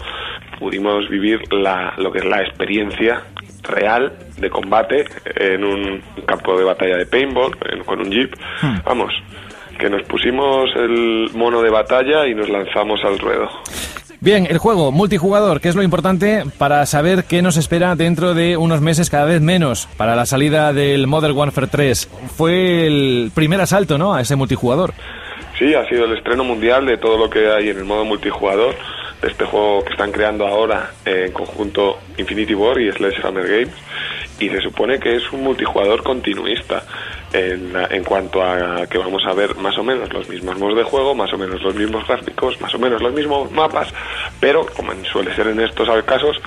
pudimos 0.59 1.07
vivir 1.09 1.41
la, 1.53 1.93
lo 1.97 2.11
que 2.11 2.19
es 2.19 2.25
la 2.25 2.41
experiencia 2.41 3.23
real 3.63 4.13
de 4.37 4.49
combate 4.49 5.05
en 5.35 5.63
un 5.63 6.01
campo 6.25 6.57
de 6.57 6.63
batalla 6.65 6.97
de 6.97 7.05
paintball 7.05 7.55
en- 7.71 7.83
con 7.83 7.99
un 7.99 8.09
jeep. 8.11 8.33
Vamos, 8.85 9.13
que 9.79 9.89
nos 9.89 10.03
pusimos 10.03 10.69
el 10.75 11.29
mono 11.35 11.61
de 11.61 11.69
batalla 11.69 12.27
y 12.27 12.35
nos 12.35 12.49
lanzamos 12.49 12.99
al 13.03 13.17
ruedo. 13.19 13.49
Bien, 14.19 14.45
el 14.47 14.59
juego 14.59 14.91
multijugador, 14.91 15.61
que 15.61 15.69
es 15.69 15.75
lo 15.75 15.81
importante 15.81 16.43
para 16.59 16.85
saber 16.85 17.23
qué 17.23 17.41
nos 17.41 17.57
espera 17.57 17.95
dentro 17.95 18.35
de 18.35 18.55
unos 18.55 18.79
meses 18.79 19.09
cada 19.09 19.25
vez 19.25 19.41
menos 19.41 19.87
para 19.97 20.15
la 20.15 20.27
salida 20.27 20.73
del 20.73 21.07
Modern 21.07 21.35
Warfare 21.35 21.65
3. 21.65 22.07
Fue 22.37 22.85
el 22.85 23.31
primer 23.33 23.61
asalto, 23.61 23.97
¿no? 23.97 24.13
A 24.13 24.21
ese 24.21 24.35
multijugador. 24.35 24.93
Sí, 25.61 25.75
ha 25.75 25.87
sido 25.87 26.05
el 26.05 26.17
estreno 26.17 26.43
mundial 26.43 26.87
de 26.87 26.97
todo 26.97 27.19
lo 27.19 27.29
que 27.29 27.47
hay 27.51 27.69
en 27.69 27.77
el 27.77 27.85
modo 27.85 28.03
multijugador 28.03 28.73
de 29.21 29.27
este 29.27 29.45
juego 29.45 29.83
que 29.83 29.91
están 29.91 30.11
creando 30.11 30.47
ahora 30.47 30.89
en 31.05 31.31
conjunto 31.31 31.99
Infinity 32.17 32.55
War 32.55 32.81
y 32.81 32.91
Sledgehammer 32.91 33.47
Games 33.47 33.75
y 34.39 34.49
se 34.49 34.59
supone 34.59 34.99
que 34.99 35.17
es 35.17 35.31
un 35.31 35.43
multijugador 35.43 36.01
continuista 36.01 36.81
en, 37.31 37.73
en 37.91 38.03
cuanto 38.03 38.41
a 38.41 38.87
que 38.87 38.97
vamos 38.97 39.21
a 39.27 39.33
ver 39.33 39.55
más 39.57 39.77
o 39.77 39.83
menos 39.83 40.11
los 40.11 40.27
mismos 40.27 40.57
modos 40.57 40.77
de 40.77 40.83
juego, 40.83 41.13
más 41.13 41.31
o 41.31 41.37
menos 41.37 41.61
los 41.61 41.75
mismos 41.75 42.07
gráficos, 42.07 42.59
más 42.59 42.73
o 42.73 42.79
menos 42.79 42.99
los 42.99 43.13
mismos 43.13 43.51
mapas, 43.51 43.93
pero 44.39 44.65
como 44.65 44.93
suele 45.11 45.31
ser 45.35 45.45
en 45.45 45.59
estos 45.59 45.87
casos, 46.05 46.41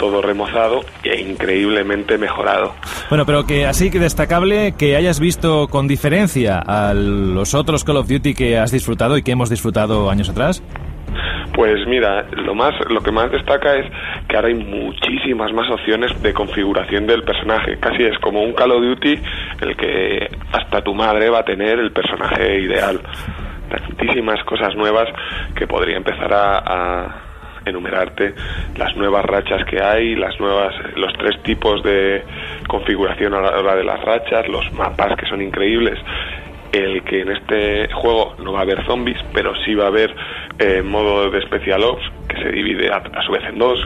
todo 0.00 0.22
remozado 0.22 0.80
e 1.04 1.20
increíblemente 1.20 2.16
mejorado. 2.16 2.74
Bueno, 3.10 3.26
pero 3.26 3.44
que 3.44 3.66
así 3.66 3.90
que 3.90 3.98
destacable 3.98 4.72
que 4.76 4.96
hayas 4.96 5.20
visto 5.20 5.68
con 5.68 5.86
diferencia 5.86 6.58
a 6.58 6.94
los 6.94 7.54
otros 7.54 7.84
Call 7.84 7.98
of 7.98 8.08
Duty 8.08 8.34
que 8.34 8.56
has 8.56 8.72
disfrutado 8.72 9.18
y 9.18 9.22
que 9.22 9.32
hemos 9.32 9.50
disfrutado 9.50 10.10
años 10.10 10.30
atrás. 10.30 10.62
Pues 11.54 11.86
mira, 11.86 12.24
lo 12.32 12.54
más, 12.54 12.72
lo 12.88 13.02
que 13.02 13.12
más 13.12 13.30
destaca 13.30 13.76
es 13.76 13.86
que 14.26 14.36
ahora 14.36 14.48
hay 14.48 14.54
muchísimas 14.54 15.52
más 15.52 15.70
opciones 15.70 16.10
de 16.22 16.32
configuración 16.32 17.06
del 17.06 17.22
personaje. 17.22 17.76
Casi 17.78 18.04
es 18.04 18.18
como 18.20 18.42
un 18.42 18.54
Call 18.54 18.70
of 18.70 18.82
Duty 18.82 19.12
en 19.12 19.68
el 19.68 19.76
que 19.76 20.28
hasta 20.52 20.80
tu 20.82 20.94
madre 20.94 21.28
va 21.28 21.40
a 21.40 21.44
tener 21.44 21.78
el 21.78 21.92
personaje 21.92 22.60
ideal. 22.60 23.00
Tantísimas 23.68 24.42
cosas 24.44 24.74
nuevas 24.76 25.08
que 25.54 25.66
podría 25.66 25.98
empezar 25.98 26.32
a, 26.32 26.58
a 26.58 27.29
enumerarte 27.64 28.34
las 28.76 28.96
nuevas 28.96 29.24
rachas 29.24 29.64
que 29.64 29.82
hay, 29.82 30.14
las 30.16 30.38
nuevas, 30.40 30.74
los 30.96 31.12
tres 31.14 31.42
tipos 31.42 31.82
de 31.82 32.22
configuración 32.68 33.34
a 33.34 33.40
la 33.40 33.58
hora 33.58 33.76
de 33.76 33.84
las 33.84 34.00
rachas, 34.02 34.48
los 34.48 34.72
mapas 34.72 35.16
que 35.16 35.26
son 35.26 35.42
increíbles. 35.42 35.98
El 36.72 37.02
que 37.02 37.22
en 37.22 37.32
este 37.32 37.92
juego 37.92 38.36
no 38.38 38.52
va 38.52 38.60
a 38.60 38.62
haber 38.62 38.84
zombies, 38.86 39.18
pero 39.34 39.52
sí 39.64 39.74
va 39.74 39.84
a 39.84 39.88
haber 39.88 40.14
eh, 40.58 40.82
modo 40.82 41.28
de 41.28 41.42
Special 41.42 41.82
Ops, 41.82 42.04
que 42.28 42.42
se 42.42 42.52
divide 42.52 42.92
a, 42.92 42.98
a 42.98 43.22
su 43.24 43.32
vez 43.32 43.42
en 43.44 43.58
dos, 43.58 43.80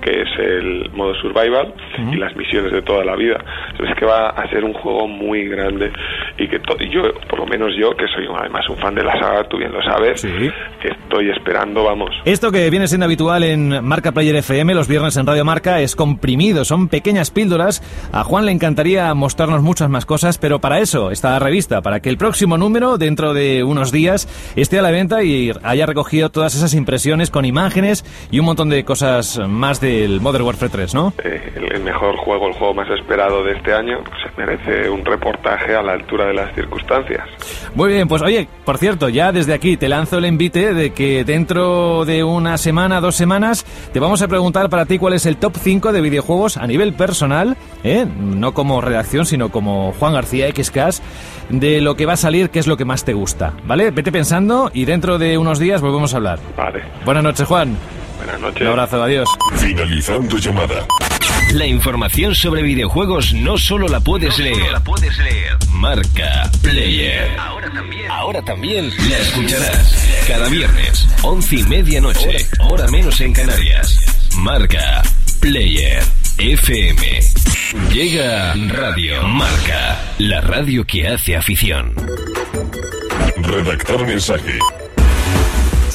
que 0.00 0.22
es 0.22 0.28
el 0.38 0.90
modo 0.92 1.14
Survival 1.14 1.74
y 2.12 2.16
las 2.16 2.34
misiones 2.36 2.72
de 2.72 2.82
toda 2.82 3.04
la 3.04 3.16
vida. 3.16 3.38
Es 3.78 3.94
que 3.96 4.04
va 4.04 4.30
a 4.30 4.48
ser 4.48 4.64
un 4.64 4.72
juego 4.74 5.06
muy 5.06 5.48
grande 5.48 5.92
y 6.38 6.46
que 6.48 6.60
y 6.80 6.90
yo, 6.90 7.02
por 7.28 7.40
lo 7.40 7.46
menos 7.46 7.74
yo, 7.76 7.96
que 7.96 8.06
soy 8.08 8.26
además 8.38 8.68
un 8.68 8.76
fan 8.76 8.94
de 8.94 9.02
la 9.02 9.18
saga, 9.18 9.44
tú 9.44 9.56
bien 9.56 9.72
lo 9.72 9.82
sabes, 9.82 10.24
estoy 10.24 11.30
esperando, 11.30 11.84
vamos, 11.84 12.10
Esto 12.24 12.52
que 12.52 12.68
viene 12.70 12.86
siendo 12.86 13.06
habitual 13.06 13.42
en 13.44 13.84
Marca 13.84 14.12
Player 14.12 14.36
FM 14.36 14.74
los 14.74 14.88
viernes 14.88 15.16
en 15.16 15.26
Radio 15.26 15.44
Marca 15.44 15.80
es 15.80 15.96
comprimido, 15.96 16.64
son 16.64 16.88
pequeñas 16.88 17.30
píldoras. 17.30 17.82
A 18.12 18.24
Juan 18.24 18.46
le 18.46 18.52
encantaría 18.52 19.12
mostrarnos 19.14 19.62
muchas 19.62 19.88
más 19.88 20.06
cosas, 20.06 20.38
pero 20.38 20.60
para 20.60 20.80
eso 20.80 21.10
está 21.10 21.30
la 21.30 21.38
revista, 21.38 21.82
para 21.82 22.00
que 22.00 22.10
el 22.10 22.18
próximo 22.18 22.58
número, 22.58 22.98
dentro 22.98 23.34
de 23.34 23.64
unos 23.64 23.92
días, 23.92 24.28
esté 24.56 24.78
a 24.78 24.82
la 24.82 24.90
venta 24.90 25.22
y 25.22 25.50
haya 25.62 25.86
recogido 25.86 26.30
todas 26.30 26.54
esas 26.54 26.74
impresiones 26.74 27.30
con 27.30 27.44
imágenes 27.44 28.04
y 28.30 28.38
un 28.38 28.46
montón 28.46 28.68
de 28.68 28.84
cosas 28.84 29.40
más 29.48 29.80
del 29.88 30.20
Modern 30.20 30.44
Warfare 30.44 30.70
3, 30.70 30.94
¿no? 30.94 31.12
eh, 31.24 31.52
el, 31.56 31.72
el 31.76 31.82
mejor 31.82 32.16
juego, 32.16 32.48
el 32.48 32.54
juego 32.54 32.74
más 32.74 32.88
esperado 32.90 33.42
de 33.42 33.52
este 33.52 33.72
año, 33.72 33.98
se 34.22 34.40
merece 34.40 34.90
un 34.90 35.04
reportaje 35.04 35.74
a 35.74 35.82
la 35.82 35.92
altura 35.92 36.26
de 36.26 36.34
las 36.34 36.54
circunstancias. 36.54 37.24
Muy 37.74 37.92
bien, 37.92 38.06
pues 38.06 38.22
oye, 38.22 38.48
por 38.64 38.78
cierto, 38.78 39.08
ya 39.08 39.32
desde 39.32 39.54
aquí 39.54 39.76
te 39.76 39.88
lanzo 39.88 40.18
el 40.18 40.26
envite 40.26 40.74
de 40.74 40.92
que 40.92 41.24
dentro 41.24 42.04
de 42.04 42.22
una 42.24 42.58
semana, 42.58 43.00
dos 43.00 43.16
semanas, 43.16 43.64
te 43.92 44.00
vamos 44.00 44.20
a 44.22 44.28
preguntar 44.28 44.68
para 44.68 44.84
ti 44.86 44.98
cuál 44.98 45.14
es 45.14 45.26
el 45.26 45.36
top 45.36 45.56
5 45.56 45.92
de 45.92 46.00
videojuegos 46.00 46.56
a 46.56 46.66
nivel 46.66 46.92
personal, 46.92 47.56
¿eh? 47.84 48.06
no 48.18 48.52
como 48.52 48.80
redacción, 48.80 49.24
sino 49.26 49.50
como 49.50 49.92
Juan 49.92 50.12
García 50.12 50.48
XCAS, 50.54 51.02
de 51.48 51.80
lo 51.80 51.96
que 51.96 52.06
va 52.06 52.12
a 52.12 52.16
salir, 52.16 52.50
qué 52.50 52.58
es 52.58 52.66
lo 52.66 52.76
que 52.76 52.84
más 52.84 53.04
te 53.04 53.14
gusta, 53.14 53.54
¿vale? 53.64 53.90
Vete 53.90 54.12
pensando 54.12 54.70
y 54.74 54.84
dentro 54.84 55.18
de 55.18 55.38
unos 55.38 55.58
días 55.58 55.80
volvemos 55.80 56.12
a 56.12 56.18
hablar. 56.18 56.38
Vale, 56.56 56.82
Buenas 57.04 57.24
noches, 57.24 57.46
Juan. 57.46 57.76
Buenas 58.18 58.40
noches. 58.40 58.62
Un 58.62 58.68
abrazo, 58.68 59.02
adiós. 59.02 59.28
Finalizando 59.56 60.36
llamada. 60.36 60.86
La 61.52 61.66
información 61.66 62.34
sobre 62.34 62.62
videojuegos 62.62 63.32
no 63.32 63.56
solo 63.56 63.88
la 63.88 64.00
puedes 64.00 64.38
leer. 64.38 64.74
Marca 65.72 66.50
Player. 66.60 67.38
Ahora 67.38 67.70
también. 67.70 68.10
Ahora 68.10 68.42
también 68.42 68.92
la 69.08 69.18
escucharás. 69.18 70.24
Cada 70.26 70.48
viernes, 70.48 71.06
once 71.22 71.56
y 71.56 71.62
media 71.62 72.00
noche, 72.00 72.36
hora 72.60 72.86
menos 72.88 73.20
en 73.20 73.32
Canarias. 73.32 73.98
Marca 74.36 75.02
Player 75.40 76.02
FM. 76.36 77.20
Llega 77.92 78.54
Radio 78.68 79.22
Marca, 79.22 79.98
la 80.18 80.40
radio 80.42 80.84
que 80.84 81.08
hace 81.08 81.34
afición. 81.34 81.94
Redactar 83.42 84.06
mensaje. 84.06 84.58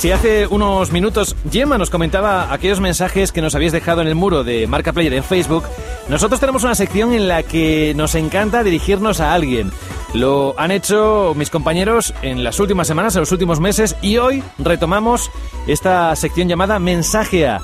Si 0.03 0.12
hace 0.12 0.48
unos 0.48 0.91
minutos 0.91 1.33
Gemma 1.50 1.77
nos 1.77 1.89
comentaba 1.89 2.51
aquellos 2.51 2.81
mensajes 2.81 3.31
que 3.31 3.41
nos 3.41 3.55
habéis 3.55 3.72
dejado 3.72 4.01
en 4.01 4.10
el 4.10 4.15
muro 4.15 4.43
de 4.43 4.67
Marca 4.67 4.91
Player 4.91 5.13
en 5.13 5.24
Facebook, 5.24 5.63
nosotros 6.10 6.41
tenemos 6.41 6.65
una 6.65 6.75
sección 6.75 7.13
en 7.13 7.29
la 7.29 7.41
que 7.43 7.93
nos 7.95 8.13
encanta 8.15 8.63
dirigirnos 8.63 9.22
a 9.22 9.33
alguien. 9.33 9.72
Lo 10.13 10.55
han 10.57 10.72
hecho 10.72 11.31
mis 11.38 11.50
compañeros 11.50 12.13
en 12.22 12.43
las 12.43 12.60
últimas 12.60 12.86
semanas, 12.86 13.15
en 13.15 13.22
los 13.22 13.31
últimos 13.31 13.62
meses, 13.62 13.95
y 14.01 14.17
hoy 14.17 14.43
retomamos 14.60 15.31
esta 15.67 16.13
sección 16.17 16.50
llamada 16.50 16.79
Mensaje 16.79 17.48
a. 17.48 17.62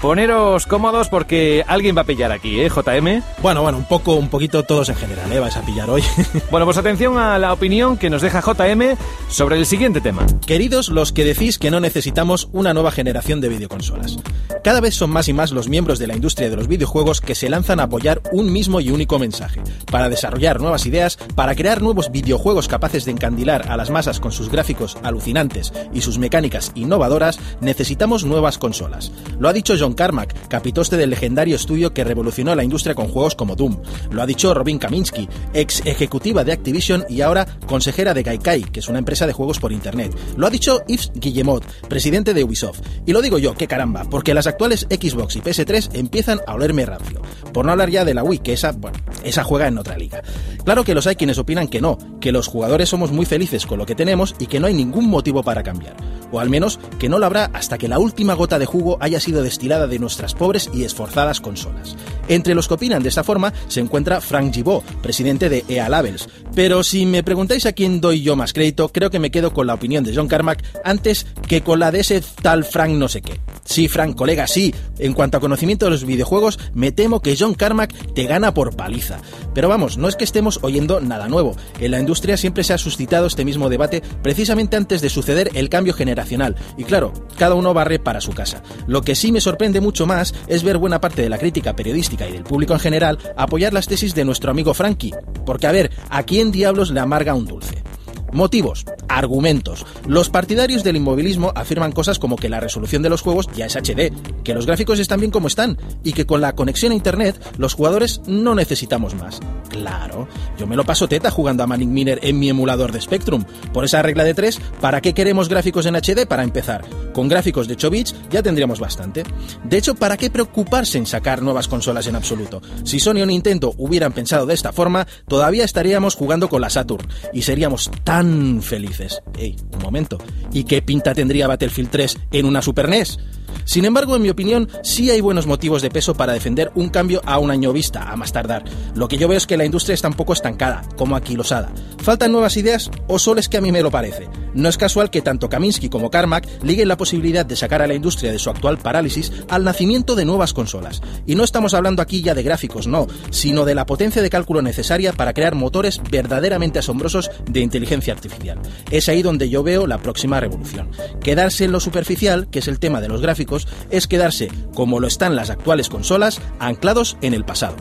Poneros 0.00 0.66
cómodos 0.66 1.08
porque 1.08 1.64
alguien 1.66 1.96
va 1.96 2.02
a 2.02 2.04
pillar 2.04 2.30
aquí, 2.30 2.60
¿eh, 2.60 2.68
JM? 2.68 3.20
Bueno, 3.42 3.62
bueno, 3.62 3.78
un 3.78 3.84
poco, 3.84 4.14
un 4.14 4.28
poquito 4.28 4.62
todos 4.62 4.88
en 4.90 4.94
general, 4.94 5.32
¿eh? 5.32 5.40
Vais 5.40 5.56
a 5.56 5.62
pillar 5.62 5.90
hoy. 5.90 6.02
Bueno, 6.50 6.64
pues 6.64 6.78
atención 6.78 7.18
a 7.18 7.38
la 7.38 7.52
opinión 7.52 7.98
que 7.98 8.08
nos 8.08 8.22
deja 8.22 8.40
JM 8.40 8.96
sobre 9.28 9.58
el 9.58 9.66
siguiente 9.66 10.00
tema. 10.00 10.24
Queridos 10.46 10.88
los 10.88 11.12
que 11.12 11.24
decís 11.24 11.58
que 11.58 11.70
no 11.70 11.80
necesitamos 11.80 12.48
una 12.52 12.72
nueva 12.72 12.90
generación 12.90 13.40
de 13.40 13.48
videoconsolas. 13.48 14.18
Cada 14.62 14.80
vez 14.80 14.94
son 14.94 15.10
más 15.10 15.28
y 15.28 15.32
más 15.32 15.50
los 15.50 15.68
miembros 15.68 15.98
de 15.98 16.06
la 16.06 16.14
industria 16.14 16.48
de 16.48 16.56
los 16.56 16.68
videojuegos 16.68 17.20
que 17.20 17.34
se 17.34 17.48
lanzan 17.48 17.80
a 17.80 17.84
apoyar 17.84 18.22
un 18.32 18.52
mismo 18.52 18.80
y 18.80 18.90
único 18.90 19.18
mensaje, 19.18 19.62
para 19.90 20.08
desarrollar 20.08 20.60
nuevas 20.60 20.86
ideas, 20.86 21.16
para 21.34 21.54
crear 21.54 21.82
nuevos 21.82 22.10
videojuegos 22.10 22.68
capaces 22.68 23.04
de 23.04 23.12
encandilar 23.12 23.70
a 23.70 23.76
las 23.76 23.90
masas 23.90 24.20
con 24.20 24.32
sus 24.32 24.50
gráficos 24.50 24.96
alucinantes 25.02 25.72
y 25.92 26.00
sus 26.00 26.18
mecánicas 26.18 26.72
innovadoras, 26.74 27.38
necesitamos 27.60 28.24
nuevas 28.24 28.58
consolas. 28.58 29.12
Lo 29.38 29.48
ha 29.48 29.52
dicho 29.52 29.74
John 29.78 29.87
Carmack, 29.94 30.48
capitoste 30.48 30.96
del 30.96 31.10
legendario 31.10 31.56
estudio 31.56 31.92
que 31.92 32.04
revolucionó 32.04 32.54
la 32.54 32.64
industria 32.64 32.94
con 32.94 33.08
juegos 33.08 33.34
como 33.34 33.56
Doom. 33.56 33.78
Lo 34.10 34.22
ha 34.22 34.26
dicho 34.26 34.54
Robin 34.54 34.78
Kaminsky, 34.78 35.28
ex 35.54 35.82
ejecutiva 35.84 36.44
de 36.44 36.52
Activision 36.52 37.04
y 37.08 37.20
ahora 37.20 37.46
consejera 37.66 38.14
de 38.14 38.22
Gaikai, 38.22 38.62
que 38.62 38.80
es 38.80 38.88
una 38.88 38.98
empresa 38.98 39.26
de 39.26 39.32
juegos 39.32 39.58
por 39.58 39.72
internet. 39.72 40.16
Lo 40.36 40.46
ha 40.46 40.50
dicho 40.50 40.82
Yves 40.86 41.12
Guillemot, 41.14 41.64
presidente 41.88 42.34
de 42.34 42.44
Ubisoft. 42.44 42.80
Y 43.06 43.12
lo 43.12 43.22
digo 43.22 43.38
yo, 43.38 43.54
qué 43.54 43.66
caramba, 43.66 44.04
porque 44.10 44.34
las 44.34 44.46
actuales 44.46 44.86
Xbox 44.90 45.36
y 45.36 45.40
PS3 45.40 45.90
empiezan 45.94 46.40
a 46.46 46.54
olerme 46.54 46.86
rancio. 46.86 47.20
Por 47.52 47.64
no 47.64 47.72
hablar 47.72 47.90
ya 47.90 48.04
de 48.04 48.14
la 48.14 48.22
Wii, 48.22 48.40
que 48.40 48.52
esa, 48.52 48.72
bueno, 48.72 48.98
esa 49.24 49.44
juega 49.44 49.68
en 49.68 49.78
otra 49.78 49.96
liga. 49.96 50.22
Claro 50.64 50.84
que 50.84 50.94
los 50.94 51.06
hay 51.06 51.16
quienes 51.16 51.38
opinan 51.38 51.68
que 51.68 51.80
no, 51.80 51.98
que 52.20 52.32
los 52.32 52.46
jugadores 52.46 52.88
somos 52.88 53.12
muy 53.12 53.26
felices 53.26 53.66
con 53.66 53.78
lo 53.78 53.86
que 53.86 53.94
tenemos 53.94 54.34
y 54.38 54.46
que 54.46 54.60
no 54.60 54.66
hay 54.66 54.74
ningún 54.74 55.08
motivo 55.08 55.42
para 55.42 55.62
cambiar. 55.62 55.96
O 56.30 56.40
al 56.40 56.50
menos 56.50 56.78
que 56.98 57.08
no 57.08 57.18
lo 57.18 57.26
habrá 57.26 57.46
hasta 57.54 57.78
que 57.78 57.88
la 57.88 57.98
última 57.98 58.34
gota 58.34 58.58
de 58.58 58.66
jugo 58.66 58.98
haya 59.00 59.20
sido 59.20 59.42
destilada 59.42 59.77
de 59.86 59.98
nuestras 59.98 60.34
pobres 60.34 60.70
y 60.72 60.84
esforzadas 60.84 61.40
consolas. 61.40 61.96
Entre 62.28 62.54
los 62.54 62.68
que 62.68 62.74
opinan 62.74 63.02
de 63.02 63.08
esta 63.08 63.24
forma 63.24 63.52
se 63.68 63.80
encuentra 63.80 64.20
Frank 64.20 64.52
Gibault, 64.54 64.84
presidente 65.02 65.48
de 65.48 65.64
EA 65.68 65.88
Labels. 65.88 66.28
Pero 66.54 66.82
si 66.82 67.06
me 67.06 67.22
preguntáis 67.22 67.66
a 67.66 67.72
quién 67.72 68.00
doy 68.00 68.22
yo 68.22 68.36
más 68.36 68.52
crédito, 68.52 68.88
creo 68.88 69.10
que 69.10 69.18
me 69.18 69.30
quedo 69.30 69.52
con 69.52 69.66
la 69.66 69.74
opinión 69.74 70.04
de 70.04 70.14
John 70.14 70.28
Carmack 70.28 70.64
antes 70.84 71.26
que 71.46 71.62
con 71.62 71.78
la 71.78 71.90
de 71.90 72.00
ese 72.00 72.22
tal 72.42 72.64
Frank 72.64 72.92
no 72.92 73.08
sé 73.08 73.22
qué. 73.22 73.40
Sí, 73.64 73.86
Frank, 73.86 74.16
colega, 74.16 74.46
sí. 74.46 74.74
En 74.98 75.12
cuanto 75.12 75.36
a 75.36 75.40
conocimiento 75.40 75.84
de 75.84 75.90
los 75.90 76.04
videojuegos, 76.04 76.58
me 76.72 76.90
temo 76.90 77.20
que 77.20 77.36
John 77.38 77.54
Carmack 77.54 77.92
te 78.14 78.24
gana 78.24 78.54
por 78.54 78.74
paliza. 78.74 79.18
Pero 79.54 79.68
vamos, 79.68 79.98
no 79.98 80.08
es 80.08 80.16
que 80.16 80.24
estemos 80.24 80.58
oyendo 80.62 81.00
nada 81.00 81.28
nuevo. 81.28 81.54
En 81.78 81.90
la 81.90 82.00
industria 82.00 82.36
siempre 82.36 82.64
se 82.64 82.72
ha 82.72 82.78
suscitado 82.78 83.26
este 83.26 83.44
mismo 83.44 83.68
debate 83.68 84.02
precisamente 84.22 84.76
antes 84.76 85.02
de 85.02 85.10
suceder 85.10 85.50
el 85.54 85.68
cambio 85.68 85.92
generacional. 85.92 86.56
Y 86.78 86.84
claro, 86.84 87.12
cada 87.36 87.54
uno 87.54 87.74
barre 87.74 87.98
para 87.98 88.20
su 88.20 88.32
casa. 88.32 88.62
Lo 88.86 89.02
que 89.02 89.14
sí 89.14 89.32
me 89.32 89.40
sorprende 89.40 89.67
mucho 89.80 90.06
más 90.06 90.34
es 90.46 90.62
ver 90.62 90.78
buena 90.78 91.00
parte 91.00 91.22
de 91.22 91.28
la 91.28 91.38
crítica 91.38 91.76
periodística 91.76 92.26
y 92.26 92.32
del 92.32 92.44
público 92.44 92.72
en 92.72 92.80
general 92.80 93.18
apoyar 93.36 93.72
las 93.72 93.86
tesis 93.86 94.14
de 94.14 94.24
nuestro 94.24 94.50
amigo 94.50 94.74
Frankie. 94.74 95.14
Porque 95.44 95.66
a 95.66 95.72
ver, 95.72 95.90
¿a 96.10 96.22
quién 96.22 96.50
diablos 96.50 96.90
le 96.90 97.00
amarga 97.00 97.34
un 97.34 97.46
dulce? 97.46 97.82
Motivos, 98.32 98.84
argumentos. 99.08 99.86
Los 100.06 100.28
partidarios 100.28 100.84
del 100.84 100.96
inmovilismo 100.96 101.52
afirman 101.54 101.92
cosas 101.92 102.18
como 102.18 102.36
que 102.36 102.48
la 102.48 102.60
resolución 102.60 103.02
de 103.02 103.08
los 103.08 103.22
juegos 103.22 103.48
ya 103.56 103.66
es 103.66 103.76
HD, 103.76 104.12
que 104.44 104.54
los 104.54 104.66
gráficos 104.66 104.98
están 104.98 105.20
bien 105.20 105.30
como 105.30 105.48
están 105.48 105.78
y 106.04 106.12
que 106.12 106.26
con 106.26 106.40
la 106.40 106.54
conexión 106.54 106.92
a 106.92 106.94
Internet 106.94 107.40
los 107.56 107.74
jugadores 107.74 108.20
no 108.26 108.54
necesitamos 108.54 109.14
más. 109.14 109.40
Claro, 109.70 110.28
yo 110.58 110.66
me 110.66 110.76
lo 110.76 110.84
paso 110.84 111.08
teta 111.08 111.30
jugando 111.30 111.62
a 111.62 111.66
Manic 111.66 111.88
Miner 111.88 112.18
en 112.22 112.38
mi 112.38 112.48
emulador 112.48 112.92
de 112.92 113.00
Spectrum. 113.00 113.44
Por 113.72 113.84
esa 113.84 114.02
regla 114.02 114.24
de 114.24 114.34
tres, 114.34 114.60
¿para 114.80 115.00
qué 115.00 115.14
queremos 115.14 115.48
gráficos 115.48 115.86
en 115.86 115.96
HD 115.96 116.26
para 116.26 116.44
empezar? 116.44 116.84
Con 117.12 117.28
gráficos 117.28 117.66
de 117.66 117.74
8 117.74 117.90
bits 117.90 118.14
ya 118.30 118.42
tendríamos 118.42 118.80
bastante. 118.80 119.24
De 119.64 119.78
hecho, 119.78 119.94
¿para 119.94 120.16
qué 120.16 120.30
preocuparse 120.30 120.98
en 120.98 121.06
sacar 121.06 121.42
nuevas 121.42 121.68
consolas 121.68 122.06
en 122.06 122.16
absoluto? 122.16 122.60
Si 122.84 123.00
Sony 123.00 123.22
o 123.22 123.26
Nintendo 123.26 123.74
hubieran 123.78 124.12
pensado 124.12 124.46
de 124.46 124.54
esta 124.54 124.72
forma, 124.72 125.06
todavía 125.26 125.64
estaríamos 125.64 126.14
jugando 126.14 126.48
con 126.48 126.60
la 126.60 126.70
Saturn 126.70 127.08
y 127.32 127.42
seríamos 127.42 127.90
tan 128.04 128.17
felices. 128.62 129.22
Ey, 129.38 129.56
un 129.72 129.82
momento. 129.82 130.18
¿Y 130.52 130.64
qué 130.64 130.82
pinta 130.82 131.14
tendría 131.14 131.46
Battlefield 131.46 131.90
3 131.90 132.18
en 132.32 132.46
una 132.46 132.62
Super 132.62 132.88
NES? 132.88 133.18
Sin 133.64 133.84
embargo, 133.84 134.16
en 134.16 134.22
mi 134.22 134.30
opinión, 134.30 134.68
sí 134.82 135.10
hay 135.10 135.20
buenos 135.20 135.46
motivos 135.46 135.82
de 135.82 135.90
peso 135.90 136.14
para 136.14 136.32
defender 136.32 136.70
un 136.74 136.88
cambio 136.88 137.20
a 137.26 137.38
un 137.38 137.50
año 137.50 137.72
vista, 137.72 138.10
a 138.10 138.16
más 138.16 138.32
tardar. 138.32 138.64
Lo 138.94 139.08
que 139.08 139.18
yo 139.18 139.28
veo 139.28 139.36
es 139.36 139.46
que 139.46 139.58
la 139.58 139.64
industria 139.66 139.94
está 139.94 140.08
un 140.08 140.14
poco 140.14 140.32
estancada, 140.32 140.82
como 140.96 141.16
aquilosada. 141.16 141.70
¿Faltan 141.98 142.32
nuevas 142.32 142.56
ideas 142.56 142.90
o 143.08 143.18
solo 143.18 143.40
es 143.40 143.48
que 143.48 143.58
a 143.58 143.60
mí 143.60 143.70
me 143.70 143.82
lo 143.82 143.90
parece? 143.90 144.28
No 144.54 144.68
es 144.70 144.78
casual 144.78 145.10
que 145.10 145.20
tanto 145.20 145.48
Kaminsky 145.50 145.90
como 145.90 146.10
Carmack 146.10 146.48
liguen 146.62 146.88
la 146.88 146.96
posibilidad 146.96 147.44
de 147.44 147.56
sacar 147.56 147.82
a 147.82 147.86
la 147.86 147.94
industria 147.94 148.32
de 148.32 148.38
su 148.38 148.48
actual 148.48 148.78
parálisis 148.78 149.32
al 149.50 149.64
nacimiento 149.64 150.14
de 150.14 150.24
nuevas 150.24 150.54
consolas. 150.54 151.02
Y 151.26 151.34
no 151.34 151.44
estamos 151.44 151.74
hablando 151.74 152.00
aquí 152.00 152.22
ya 152.22 152.34
de 152.34 152.42
gráficos, 152.42 152.86
no, 152.86 153.06
sino 153.30 153.66
de 153.66 153.74
la 153.74 153.84
potencia 153.84 154.22
de 154.22 154.30
cálculo 154.30 154.62
necesaria 154.62 155.12
para 155.12 155.34
crear 155.34 155.54
motores 155.54 156.00
verdaderamente 156.10 156.78
asombrosos 156.78 157.30
de 157.50 157.60
inteligencia 157.60 158.07
artificial. 158.12 158.58
Es 158.90 159.08
ahí 159.08 159.22
donde 159.22 159.48
yo 159.48 159.62
veo 159.62 159.86
la 159.86 159.98
próxima 159.98 160.40
revolución. 160.40 160.90
Quedarse 161.22 161.64
en 161.64 161.72
lo 161.72 161.80
superficial, 161.80 162.48
que 162.50 162.60
es 162.60 162.68
el 162.68 162.78
tema 162.78 163.00
de 163.00 163.08
los 163.08 163.20
gráficos, 163.20 163.68
es 163.90 164.06
quedarse, 164.06 164.48
como 164.74 165.00
lo 165.00 165.06
están 165.06 165.36
las 165.36 165.50
actuales 165.50 165.88
consolas, 165.88 166.40
anclados 166.58 167.16
en 167.22 167.34
el 167.34 167.44
pasado. 167.44 167.76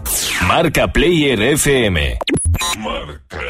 Marca 0.47 0.91
Player 0.91 1.41
FM. 1.41 2.19
Marca. 2.79 3.41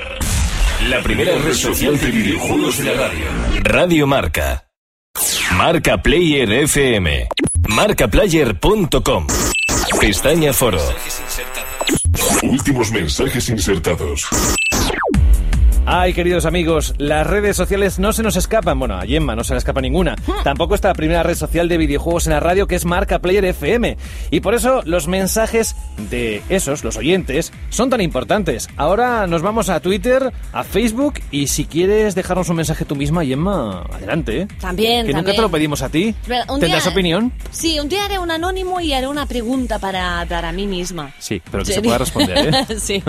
La 0.90 1.02
primera 1.02 1.38
red 1.40 1.54
social 1.54 2.00
de 2.00 2.12
videojuegos 2.12 2.78
de 2.78 2.84
la 2.86 2.94
radio. 2.94 3.26
Radio 3.64 4.08
Marca. 4.08 4.68
Marca 5.54 6.02
Player 6.02 6.52
FM. 6.52 7.28
Marcaplayer.com. 7.70 9.28
Pestaña 10.00 10.54
Foro. 10.54 10.80
Últimos 12.44 12.92
mensajes 12.92 13.50
insertados. 13.50 14.28
Ay, 15.90 16.14
queridos 16.14 16.46
amigos, 16.46 16.96
las 16.98 17.26
redes 17.26 17.56
sociales 17.56 17.98
no 17.98 18.12
se 18.12 18.22
nos 18.22 18.36
escapan. 18.36 18.78
Bueno, 18.78 18.96
a 18.96 19.04
Gemma 19.06 19.38
no 19.38 19.46
se 19.46 19.54
le 19.54 19.60
escapa 19.60 19.80
ninguna. 19.80 20.18
Tampoco 20.44 20.76
está 20.76 20.90
la 20.90 20.94
primera 20.96 21.24
red 21.24 21.36
social 21.36 21.70
de 21.70 21.78
videojuegos 21.78 22.28
en 22.28 22.34
la 22.34 22.42
radio, 22.42 22.68
que 22.68 22.76
es 22.76 22.84
Marca 22.84 23.20
Player 23.20 23.46
FM. 23.46 23.96
Y 24.30 24.42
por 24.42 24.54
eso 24.54 24.82
los 24.84 25.08
mensajes 25.08 25.78
de 26.10 26.44
esos, 26.50 26.84
los 26.84 26.98
oyentes, 26.98 27.54
son 27.70 27.90
tan 27.90 28.02
importantes. 28.02 28.68
Ahora 28.76 29.28
nos 29.28 29.42
vamos 29.42 29.70
a 29.70 29.80
Twitter, 29.80 30.34
a 30.52 30.66
Facebook, 30.66 31.22
y 31.32 31.48
si 31.48 31.64
quieres 31.64 32.16
dejarnos 32.16 32.50
un 32.50 32.58
mensaje 32.58 32.84
tú 32.84 32.98
misma, 32.98 33.24
Gemma, 33.24 33.84
adelante. 33.94 34.42
¿eh? 34.42 34.48
También, 34.60 35.08
Que 35.08 35.14
nunca 35.14 35.34
te 35.34 35.42
lo 35.42 35.50
pedimos 35.50 35.82
a 35.84 35.88
ti. 35.88 36.14
Un 36.50 36.60
¿Tendrás 36.60 36.84
día- 36.84 36.92
opinión? 36.92 37.32
Sí, 37.50 37.80
un 37.80 37.88
día 37.88 38.04
haré 38.04 38.20
un 38.20 38.30
anónimo 38.30 38.82
y 38.82 38.92
haré 38.92 39.08
una 39.08 39.26
pregunta 39.26 39.80
para 39.80 40.26
dar 40.26 40.44
a 40.44 40.52
mí 40.52 40.68
misma. 40.68 41.14
Sí, 41.18 41.42
pero 41.50 41.64
que 41.64 41.72
se 41.72 41.82
pueda 41.82 41.98
responder, 42.00 42.54
¿eh? 42.70 42.76
sí. 42.80 43.02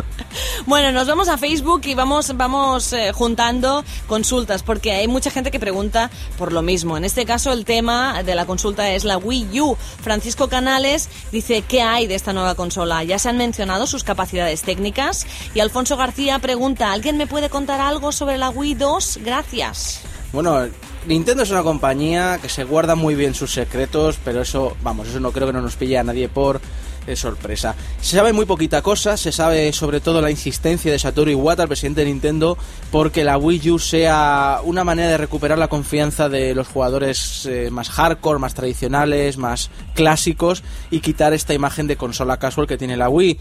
Bueno, 0.65 0.93
nos 0.93 1.09
vamos 1.09 1.29
a 1.29 1.37
Facebook 1.37 1.81
y 1.87 1.95
vamos, 1.95 2.37
vamos 2.37 2.68
eh, 2.93 3.13
juntando 3.13 3.85
consultas, 4.07 4.63
porque 4.63 4.93
hay 4.93 5.09
mucha 5.09 5.31
gente 5.31 5.51
que 5.51 5.59
pregunta 5.59 6.11
por 6.37 6.53
lo 6.53 6.63
mismo. 6.63 6.97
En 6.97 7.05
este 7.05 7.25
caso, 7.25 7.53
el 7.53 7.65
tema 7.65 8.23
de 8.23 8.35
la 8.35 8.47
consulta 8.47 8.91
es 8.91 9.05
la 9.05 9.17
Wii 9.17 9.61
U. 9.61 9.77
Francisco 10.03 10.49
Canales 10.49 11.09
dice, 11.33 11.63
¿qué 11.63 11.83
hay 11.83 12.07
de 12.07 12.15
esta 12.15 12.33
nueva 12.33 12.55
consola? 12.55 13.03
Ya 13.05 13.19
se 13.19 13.29
han 13.29 13.39
mencionado 13.39 13.87
sus 13.87 14.05
capacidades 14.05 14.63
técnicas. 14.63 15.27
Y 15.55 15.61
Alfonso 15.61 15.97
García 15.97 16.39
pregunta, 16.39 16.93
¿alguien 16.93 17.17
me 17.17 17.27
puede 17.27 17.49
contar 17.49 17.81
algo 17.81 18.13
sobre 18.13 18.39
la 18.39 18.51
Wii 18.51 18.75
2? 18.75 19.21
Gracias. 19.25 20.01
Bueno, 20.33 20.69
Nintendo 21.07 21.43
es 21.43 21.51
una 21.51 21.63
compañía 21.63 22.39
que 22.41 22.51
se 22.51 22.65
guarda 22.65 22.95
muy 22.95 23.15
bien 23.15 23.35
sus 23.35 23.53
secretos, 23.53 24.19
pero 24.23 24.43
eso, 24.43 24.77
vamos, 24.83 25.09
eso 25.09 25.21
no 25.21 25.33
creo 25.33 25.47
que 25.47 25.55
no 25.55 25.63
nos 25.63 25.77
pille 25.77 25.97
a 25.97 26.05
nadie 26.05 26.29
por 26.29 26.61
sorpresa. 27.17 27.75
Se 28.01 28.17
sabe 28.17 28.33
muy 28.33 28.47
poquita 28.47 28.83
cosa, 28.83 29.17
se 29.17 29.33
sabe 29.33 29.73
sobre 29.73 30.01
todo 30.01 30.21
la 30.21 30.31
insistencia 30.31 30.93
de 30.93 30.99
Satoru 30.99 31.31
Iwata, 31.31 31.63
el 31.63 31.69
presidente 31.69 32.03
de 32.03 32.07
Nintendo, 32.07 32.59
porque 32.91 33.25
la 33.25 33.39
Wii 33.39 33.71
U 33.71 33.79
sea 33.79 34.61
una 34.65 34.85
manera 34.85 35.11
de 35.11 35.19
recuperar 35.19 35.59
la 35.59 35.69
confianza 35.69 36.29
de 36.29 36.55
los 36.55 36.69
jugadores 36.69 37.47
eh, 37.47 37.71
más 37.71 37.91
hardcore, 37.91 38.39
más 38.39 38.55
tradicionales, 38.55 39.37
más 39.37 39.71
clásicos 39.95 40.63
y 40.91 41.01
quitar 41.01 41.33
esta 41.33 41.55
imagen 41.55 41.87
de 41.87 41.97
consola 41.97 42.39
casual 42.39 42.67
que 42.67 42.79
tiene 42.79 42.97
la 42.97 43.09
Wii. 43.09 43.39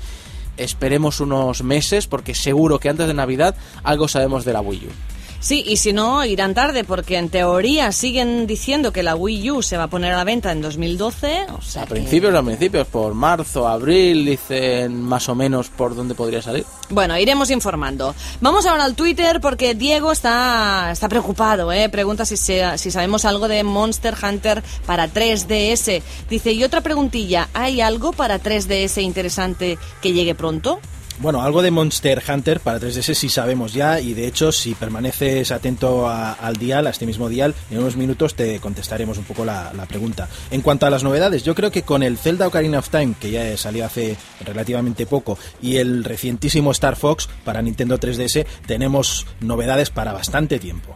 Esperemos 0.57 1.19
unos 1.19 1.63
meses 1.63 2.07
porque 2.07 2.33
seguro 2.33 2.79
que 2.79 2.89
antes 2.89 3.07
de 3.07 3.13
Navidad 3.13 3.55
algo 3.83 4.07
sabemos 4.07 4.43
de 4.43 4.53
la 4.53 4.61
Wii 4.61 4.87
U. 4.87 5.16
Sí, 5.39 5.63
y 5.65 5.77
si 5.77 5.93
no, 5.93 6.25
irán 6.25 6.53
tarde, 6.53 6.83
porque 6.83 7.17
en 7.17 7.29
teoría 7.29 7.91
siguen 7.91 8.47
diciendo 8.47 8.91
que 8.91 9.03
la 9.03 9.15
Wii 9.15 9.51
U 9.51 9.61
se 9.61 9.77
va 9.77 9.83
a 9.83 9.87
poner 9.87 10.11
a 10.13 10.17
la 10.17 10.23
venta 10.23 10.51
en 10.51 10.61
2012. 10.61 11.45
O 11.57 11.61
sea 11.61 11.83
A 11.83 11.85
que- 11.85 11.91
principios, 11.95 12.33
a 12.35 12.41
principios, 12.43 12.87
por 12.87 13.13
marzo, 13.13 13.67
abril, 13.67 14.25
dicen 14.25 15.01
más 15.01 15.29
o 15.29 15.35
menos 15.35 15.69
por 15.69 15.95
dónde 15.95 16.15
podría 16.15 16.41
salir. 16.41 16.65
Bueno, 16.89 17.17
iremos 17.17 17.49
informando. 17.51 18.15
Vamos 18.41 18.65
ahora 18.65 18.83
al 18.85 18.95
Twitter 18.95 19.39
porque 19.39 19.75
Diego 19.75 20.11
está, 20.11 20.89
está 20.91 21.07
preocupado, 21.07 21.71
¿eh? 21.71 21.87
Pregunta 21.89 22.25
si, 22.25 22.35
se- 22.35 22.77
si 22.77 22.91
sabemos 22.91 23.23
algo 23.23 23.47
de 23.47 23.63
Monster 23.63 24.15
Hunter 24.21 24.63
para 24.85 25.07
3DS. 25.07 26.01
Dice, 26.29 26.51
y 26.51 26.63
otra 26.63 26.81
preguntilla, 26.81 27.47
¿hay 27.53 27.79
algo 27.79 28.11
para 28.11 28.39
3DS 28.39 29.01
interesante 29.01 29.77
que 30.01 30.13
llegue 30.13 30.33
pronto? 30.35 30.79
Bueno, 31.19 31.41
algo 31.41 31.63
de 31.63 31.71
Monster 31.71 32.21
Hunter 32.27 32.59
para 32.59 32.79
3DS 32.79 33.15
sí 33.15 33.27
sabemos 33.29 33.73
ya 33.73 33.99
y 33.99 34.13
de 34.13 34.27
hecho 34.27 34.51
si 34.51 34.75
permaneces 34.75 35.51
atento 35.51 36.07
a- 36.07 36.33
al 36.33 36.57
dial, 36.57 36.85
a 36.85 36.91
este 36.91 37.07
mismo 37.07 37.27
dial, 37.27 37.55
en 37.71 37.79
unos 37.79 37.95
minutos 37.97 38.35
te 38.35 38.59
contestaremos 38.59 39.17
un 39.17 39.23
poco 39.23 39.43
la, 39.43 39.73
la 39.75 39.87
pregunta. 39.87 40.27
En 40.51 40.61
cuanto 40.61 40.85
a 40.85 40.91
las 40.91 41.03
novedades, 41.03 41.43
yo 41.43 41.55
creo 41.55 41.71
que 41.71 41.81
con 41.81 42.03
el 42.03 42.19
Zelda 42.19 42.45
Ocarina 42.47 42.77
of 42.79 42.89
Time, 42.89 43.15
que 43.19 43.31
ya 43.31 43.57
salió 43.57 43.85
hace 43.85 44.15
relativamente 44.45 45.07
poco, 45.07 45.39
y 45.59 45.77
el 45.77 46.03
recientísimo 46.03 46.69
Star 46.71 46.95
Fox 46.95 47.27
para 47.43 47.63
Nintendo 47.63 47.97
3DS, 47.99 48.45
tenemos 48.67 49.25
novedades 49.41 49.89
para 49.89 50.13
bastante 50.13 50.59
tiempo. 50.59 50.95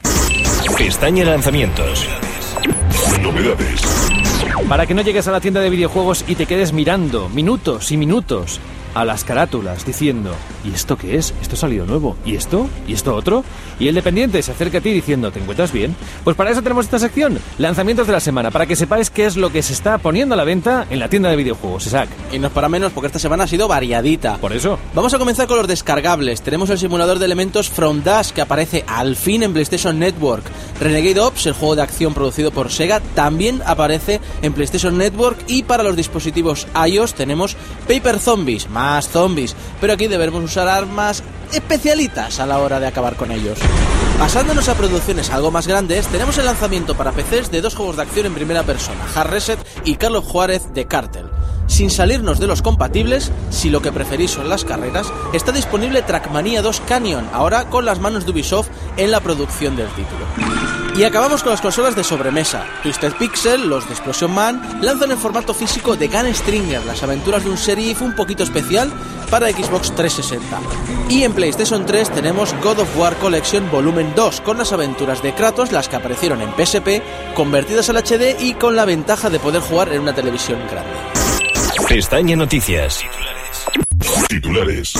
Pestaña 0.77 1.25
Lanzamientos. 1.25 2.05
Novedades. 3.23 3.81
Para 4.69 4.85
que 4.85 4.93
no 4.93 5.01
llegues 5.01 5.27
a 5.27 5.31
la 5.31 5.41
tienda 5.41 5.61
de 5.61 5.69
videojuegos 5.71 6.23
y 6.27 6.35
te 6.35 6.45
quedes 6.45 6.73
mirando 6.73 7.27
minutos 7.29 7.91
y 7.91 7.97
minutos 7.97 8.59
a 8.93 9.05
las 9.05 9.23
carátulas 9.23 9.85
diciendo, 9.85 10.33
¿y 10.63 10.73
esto 10.73 10.97
qué 10.97 11.17
es? 11.17 11.33
¿Esto 11.41 11.55
ha 11.55 11.59
salido 11.59 11.85
nuevo? 11.85 12.15
¿Y 12.25 12.35
esto? 12.35 12.69
¿Y 12.87 12.93
esto 12.93 13.15
otro? 13.15 13.43
Y 13.79 13.87
el 13.87 13.95
dependiente 13.95 14.41
se 14.41 14.51
acerca 14.51 14.79
a 14.79 14.81
ti 14.81 14.91
diciendo, 14.91 15.31
¿te 15.31 15.39
encuentras 15.39 15.71
bien? 15.71 15.95
Pues 16.23 16.35
para 16.35 16.51
eso 16.51 16.61
tenemos 16.61 16.85
esta 16.85 16.99
sección, 16.99 17.39
lanzamientos 17.57 18.07
de 18.07 18.13
la 18.13 18.19
semana, 18.19 18.51
para 18.51 18.65
que 18.65 18.75
sepáis 18.75 19.09
qué 19.09 19.25
es 19.25 19.37
lo 19.37 19.51
que 19.51 19.63
se 19.63 19.73
está 19.73 19.97
poniendo 19.97 20.33
a 20.33 20.37
la 20.37 20.43
venta 20.43 20.85
en 20.89 20.99
la 20.99 21.09
tienda 21.09 21.29
de 21.29 21.35
videojuegos, 21.35 21.87
Isaac. 21.87 22.09
Y 22.31 22.39
no 22.39 22.47
es 22.47 22.53
para 22.53 22.69
menos 22.69 22.91
porque 22.91 23.07
esta 23.07 23.19
semana 23.19 23.45
ha 23.45 23.47
sido 23.47 23.67
variadita. 23.67 24.37
Por 24.37 24.53
eso. 24.53 24.77
Vamos 24.93 25.13
a 25.13 25.19
comenzar 25.19 25.47
con 25.47 25.57
los 25.57 25.67
descargables. 25.67 26.41
Tenemos 26.41 26.69
el 26.69 26.77
simulador 26.77 27.19
de 27.19 27.25
elementos 27.25 27.69
From 27.69 28.03
Dust 28.03 28.31
que 28.31 28.41
aparece 28.41 28.83
al 28.87 29.15
fin 29.15 29.43
en 29.43 29.53
PlayStation 29.53 29.97
Network. 29.97 30.43
Renegade 30.79 31.19
Ops, 31.19 31.45
el 31.45 31.53
juego 31.53 31.75
de 31.75 31.83
acción 31.83 32.13
producido 32.13 32.51
por 32.51 32.71
Sega, 32.71 33.01
también 33.15 33.61
aparece 33.65 34.19
en 34.41 34.53
PlayStation 34.53 34.97
Network 34.97 35.37
y 35.47 35.63
para 35.63 35.83
los 35.83 35.95
dispositivos 35.95 36.67
iOS 36.87 37.13
tenemos 37.13 37.55
Paper 37.87 38.19
Zombies, 38.19 38.69
más 38.81 39.09
zombies, 39.09 39.55
pero 39.79 39.93
aquí 39.93 40.07
debemos 40.07 40.43
usar 40.43 40.67
armas 40.67 41.21
especialitas 41.53 42.39
a 42.39 42.47
la 42.47 42.57
hora 42.57 42.79
de 42.79 42.87
acabar 42.87 43.15
con 43.15 43.31
ellos. 43.31 43.59
Pasándonos 44.17 44.69
a 44.69 44.73
producciones 44.73 45.29
algo 45.29 45.51
más 45.51 45.67
grandes, 45.67 46.07
tenemos 46.07 46.39
el 46.39 46.45
lanzamiento 46.45 46.95
para 46.95 47.11
PCs 47.11 47.51
de 47.51 47.61
dos 47.61 47.75
juegos 47.75 47.97
de 47.97 48.01
acción 48.01 48.25
en 48.25 48.33
primera 48.33 48.63
persona, 48.63 49.05
Hard 49.13 49.29
Reset 49.29 49.59
y 49.85 49.95
Carlos 49.97 50.25
Juárez 50.25 50.73
de 50.73 50.87
Cartel. 50.87 51.29
Sin 51.67 51.91
salirnos 51.91 52.39
de 52.39 52.47
los 52.47 52.63
compatibles, 52.63 53.31
si 53.51 53.69
lo 53.69 53.83
que 53.83 53.91
preferís 53.91 54.31
son 54.31 54.49
las 54.49 54.65
carreras, 54.65 55.13
está 55.31 55.51
disponible 55.51 56.01
Trackmania 56.01 56.63
2 56.63 56.81
Canyon, 56.87 57.29
ahora 57.33 57.69
con 57.69 57.85
las 57.85 57.99
manos 57.99 58.25
de 58.25 58.31
Ubisoft 58.31 58.69
en 58.97 59.11
la 59.11 59.19
producción 59.19 59.75
del 59.75 59.89
título. 59.89 60.80
Y 60.95 61.03
acabamos 61.05 61.41
con 61.41 61.51
las 61.51 61.61
consolas 61.61 61.95
de 61.95 62.03
sobremesa. 62.03 62.65
Twisted 62.83 63.13
Pixel, 63.13 63.67
los 63.69 63.87
de 63.87 63.93
Explosion 63.93 64.33
Man, 64.33 64.79
lanzan 64.81 65.11
en 65.11 65.17
formato 65.17 65.53
físico 65.53 65.95
de 65.95 66.09
Gun 66.09 66.33
Stringer, 66.33 66.85
las 66.85 67.01
aventuras 67.01 67.43
de 67.43 67.49
un 67.49 67.55
sheriff 67.55 68.01
un 68.01 68.13
poquito 68.13 68.43
especial 68.43 68.91
para 69.29 69.49
Xbox 69.49 69.95
360. 69.95 70.59
Y 71.09 71.23
en 71.23 71.33
PlayStation 71.33 71.85
3 71.85 72.09
tenemos 72.11 72.53
God 72.61 72.79
of 72.79 72.97
War 72.97 73.15
Collection 73.17 73.71
Volumen 73.71 74.11
2, 74.15 74.41
con 74.41 74.57
las 74.57 74.73
aventuras 74.73 75.23
de 75.23 75.33
Kratos, 75.33 75.71
las 75.71 75.87
que 75.87 75.95
aparecieron 75.95 76.41
en 76.41 76.49
PSP, 76.57 77.01
convertidas 77.35 77.89
al 77.89 77.97
HD 77.97 78.35
y 78.41 78.53
con 78.55 78.75
la 78.75 78.83
ventaja 78.83 79.29
de 79.29 79.39
poder 79.39 79.61
jugar 79.61 79.93
en 79.93 80.01
una 80.01 80.13
televisión 80.13 80.59
grande. 80.69 80.91
Pestaña 81.87 82.35
Noticias. 82.35 83.03
Titulares. 84.27 84.93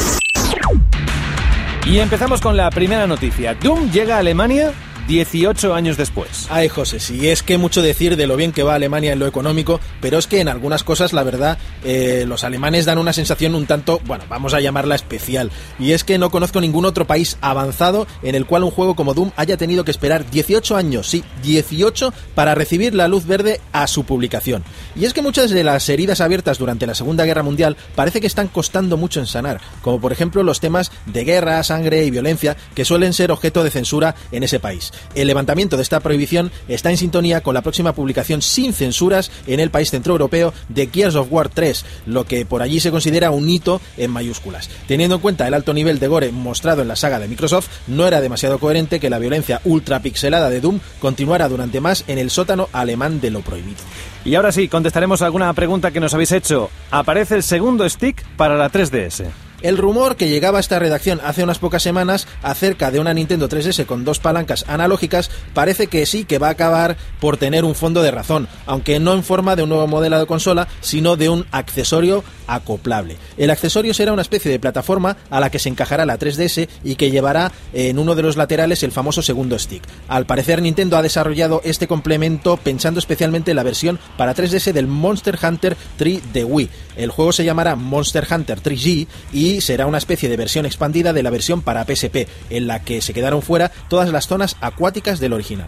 Y 1.86 1.99
empezamos 1.99 2.39
con 2.39 2.56
la 2.56 2.69
primera 2.69 3.08
noticia. 3.08 3.56
Doom 3.56 3.91
llega 3.91 4.15
a 4.15 4.19
Alemania 4.19 4.71
18 5.12 5.74
años 5.74 5.97
después. 5.97 6.47
Ay, 6.50 6.69
José, 6.69 7.02
sí, 7.02 7.28
es 7.28 7.43
que 7.43 7.58
mucho 7.58 7.82
decir 7.82 8.15
de 8.15 8.28
lo 8.28 8.38
bien 8.38 8.54
que 8.54 8.63
va 8.63 8.76
Alemania 8.76 9.12
en 9.12 9.19
lo 9.19 9.28
económico, 9.28 9.82
pero 10.00 10.17
es 10.17 10.26
que 10.26 10.39
en 10.39 10.47
algunas 10.47 10.86
cosas, 10.86 11.12
la 11.12 11.24
verdad, 11.24 11.58
eh, 11.84 12.24
los 12.26 12.45
alemanes 12.45 12.86
dan 12.86 12.97
una 12.97 13.12
sensación 13.12 13.54
un 13.54 13.65
tanto, 13.65 14.00
bueno, 14.06 14.24
vamos 14.30 14.54
a 14.54 14.62
llamarla 14.62 14.95
especial. 14.95 15.52
Y 15.80 15.91
es 15.91 16.06
que 16.06 16.17
no 16.17 16.32
conozco 16.32 16.62
ningún 16.62 16.86
otro 16.86 17.08
país 17.08 17.38
avanzado 17.41 18.08
en 18.24 18.36
el 18.36 18.45
cual 18.45 18.63
un 18.63 18.71
juego 18.71 18.95
como 18.95 19.13
Doom 19.13 19.32
haya 19.36 19.58
tenido 19.58 19.84
que 19.84 19.91
esperar 19.91 20.30
18 20.32 20.78
años, 20.78 21.10
sí, 21.10 21.26
18, 21.43 22.13
para 22.34 22.56
recibir 22.56 22.95
la 22.95 23.10
luz 23.10 23.26
verde 23.26 23.60
a 23.74 23.88
su 23.88 24.06
publicación. 24.06 24.63
Y 24.95 25.04
es 25.04 25.13
que 25.13 25.21
muchas 25.21 25.52
de 25.52 25.65
las 25.65 25.89
heridas 25.89 26.21
abiertas 26.21 26.58
durante 26.58 26.88
la 26.88 26.95
Segunda 26.95 27.26
Guerra 27.26 27.43
Mundial 27.43 27.76
parece 27.95 28.21
que 28.21 28.28
están 28.28 28.47
costando 28.47 28.95
mucho 28.95 29.19
en 29.19 29.28
sanar, 29.28 29.60
como 29.82 30.00
por 30.00 30.13
ejemplo 30.13 30.41
los 30.41 30.62
temas 30.62 30.89
de 31.06 31.26
guerra, 31.26 31.62
sangre 31.63 32.06
y 32.06 32.12
violencia 32.12 32.56
que 32.74 32.86
suelen 32.86 33.12
ser 33.12 33.34
objeto 33.34 33.62
de 33.65 33.71
censura 33.71 34.15
en 34.32 34.43
ese 34.43 34.62
país. 34.62 34.93
El 35.15 35.27
levantamiento 35.27 35.77
de 35.77 35.83
esta 35.83 35.99
prohibición 35.99 36.51
está 36.67 36.89
en 36.89 36.97
sintonía 36.97 37.41
con 37.41 37.53
la 37.53 37.61
próxima 37.61 37.93
publicación 37.93 38.41
sin 38.41 38.73
censuras 38.73 39.31
en 39.47 39.59
el 39.59 39.71
país 39.71 39.91
centroeuropeo 39.91 40.53
de 40.69 40.89
Gears 40.91 41.15
of 41.15 41.27
War 41.31 41.49
3, 41.49 41.85
lo 42.05 42.25
que 42.25 42.45
por 42.45 42.61
allí 42.61 42.79
se 42.79 42.91
considera 42.91 43.31
un 43.31 43.49
hito 43.49 43.81
en 43.97 44.11
mayúsculas. 44.11 44.69
Teniendo 44.87 45.15
en 45.15 45.21
cuenta 45.21 45.47
el 45.47 45.53
alto 45.53 45.73
nivel 45.73 45.99
de 45.99 46.07
gore 46.07 46.31
mostrado 46.31 46.81
en 46.81 46.87
la 46.87 46.95
saga 46.95 47.19
de 47.19 47.27
Microsoft, 47.27 47.69
no 47.87 48.07
era 48.07 48.21
demasiado 48.21 48.59
coherente 48.59 48.99
que 48.99 49.09
la 49.09 49.19
violencia 49.19 49.61
ultrapixelada 49.65 50.49
de 50.49 50.61
Doom 50.61 50.79
continuara 50.99 51.49
durante 51.49 51.81
más 51.81 52.03
en 52.07 52.17
el 52.17 52.29
sótano 52.29 52.69
alemán 52.71 53.21
de 53.21 53.31
lo 53.31 53.41
prohibido. 53.41 53.79
Y 54.23 54.35
ahora 54.35 54.51
sí, 54.51 54.67
contestaremos 54.67 55.21
alguna 55.21 55.51
pregunta 55.53 55.91
que 55.91 55.99
nos 55.99 56.13
habéis 56.13 56.31
hecho. 56.31 56.69
Aparece 56.91 57.35
el 57.35 57.43
segundo 57.43 57.89
stick 57.89 58.23
para 58.35 58.55
la 58.55 58.71
3DS. 58.71 59.25
El 59.62 59.78
rumor 59.78 60.15
que 60.15 60.28
llegaba 60.28 60.58
a 60.58 60.62
esta 60.62 60.80
redacción 60.80 61.21
hace 61.24 61.43
unas 61.43 61.60
pocas 61.60 61.84
semanas 61.84 62.28
acerca 62.41 62.89
de 62.89 63.00
una 63.00 63.13
Nintendo 63.13 63.47
3DS 63.47 63.86
con 63.86 64.04
dos 64.04 64.17
palancas 64.17 64.65
analógicas 64.67 65.30
parece 65.54 65.86
que 65.86 66.08
sí 66.08 66.26
que 66.26 66.39
va 66.39 66.47
a 66.47 66.52
acabar 66.52 66.97
por 67.19 67.38
tener 67.38 67.63
un 67.63 67.76
fondo 67.76 68.02
de 68.02 68.10
razón, 68.10 68.47
aunque 68.65 69.00
no 69.00 69.13
en 69.13 69.24
forma 69.24 69.56
de 69.56 69.62
un 69.62 69.69
nuevo 69.69 69.86
modelo 69.86 70.17
de 70.17 70.26
consola, 70.26 70.67
sino 70.80 71.15
de 71.15 71.30
un 71.30 71.45
accesorio 71.52 72.24
acoplable. 72.47 73.17
El 73.38 73.52
accesorio 73.52 73.93
será 73.93 74.13
una 74.13 74.24
especie 74.24 74.52
de 74.52 74.60
plataforma 74.60 75.17
a 75.30 75.39
la 75.39 75.52
que 75.52 75.60
se 75.60 75.69
encajará 75.69 76.08
la 76.08 76.17
3DS 76.17 76.67
y 76.84 76.95
que 76.95 77.12
llevará 77.12 77.52
en 77.71 78.00
uno 78.00 78.15
de 78.15 78.24
los 78.24 78.38
laterales 78.38 78.82
el 78.82 78.91
famoso 78.91 79.21
segundo 79.21 79.60
stick. 79.60 79.84
Al 80.08 80.26
parecer 80.26 80.62
Nintendo 80.62 80.97
ha 80.97 81.04
desarrollado 81.04 81.62
este 81.63 81.88
complemento 81.88 82.58
pensando 82.58 83.00
especialmente 83.00 83.52
en 83.52 83.58
la 83.58 83.63
versión 83.63 84.00
para 84.17 84.36
3DS 84.36 84.74
del 84.74 84.88
Monster 84.88 85.38
Hunter 85.41 85.78
3 85.97 86.34
de 86.34 86.43
Wii. 86.43 86.69
El 86.97 87.12
juego 87.12 87.32
se 87.32 87.45
llamará 87.45 87.76
Monster 87.76 88.28
Hunter 88.30 88.62
3G 88.62 89.08
y 89.32 89.50
será 89.59 89.87
una 89.87 89.97
especie 89.97 90.29
de 90.29 90.37
versión 90.37 90.65
expandida 90.65 91.11
de 91.11 91.23
la 91.23 91.29
versión 91.29 91.61
para 91.61 91.83
PSP, 91.83 92.27
en 92.49 92.67
la 92.67 92.83
que 92.83 93.01
se 93.01 93.13
quedaron 93.13 93.41
fuera 93.41 93.71
todas 93.89 94.09
las 94.09 94.27
zonas 94.27 94.55
acuáticas 94.61 95.19
del 95.19 95.33
original. 95.33 95.67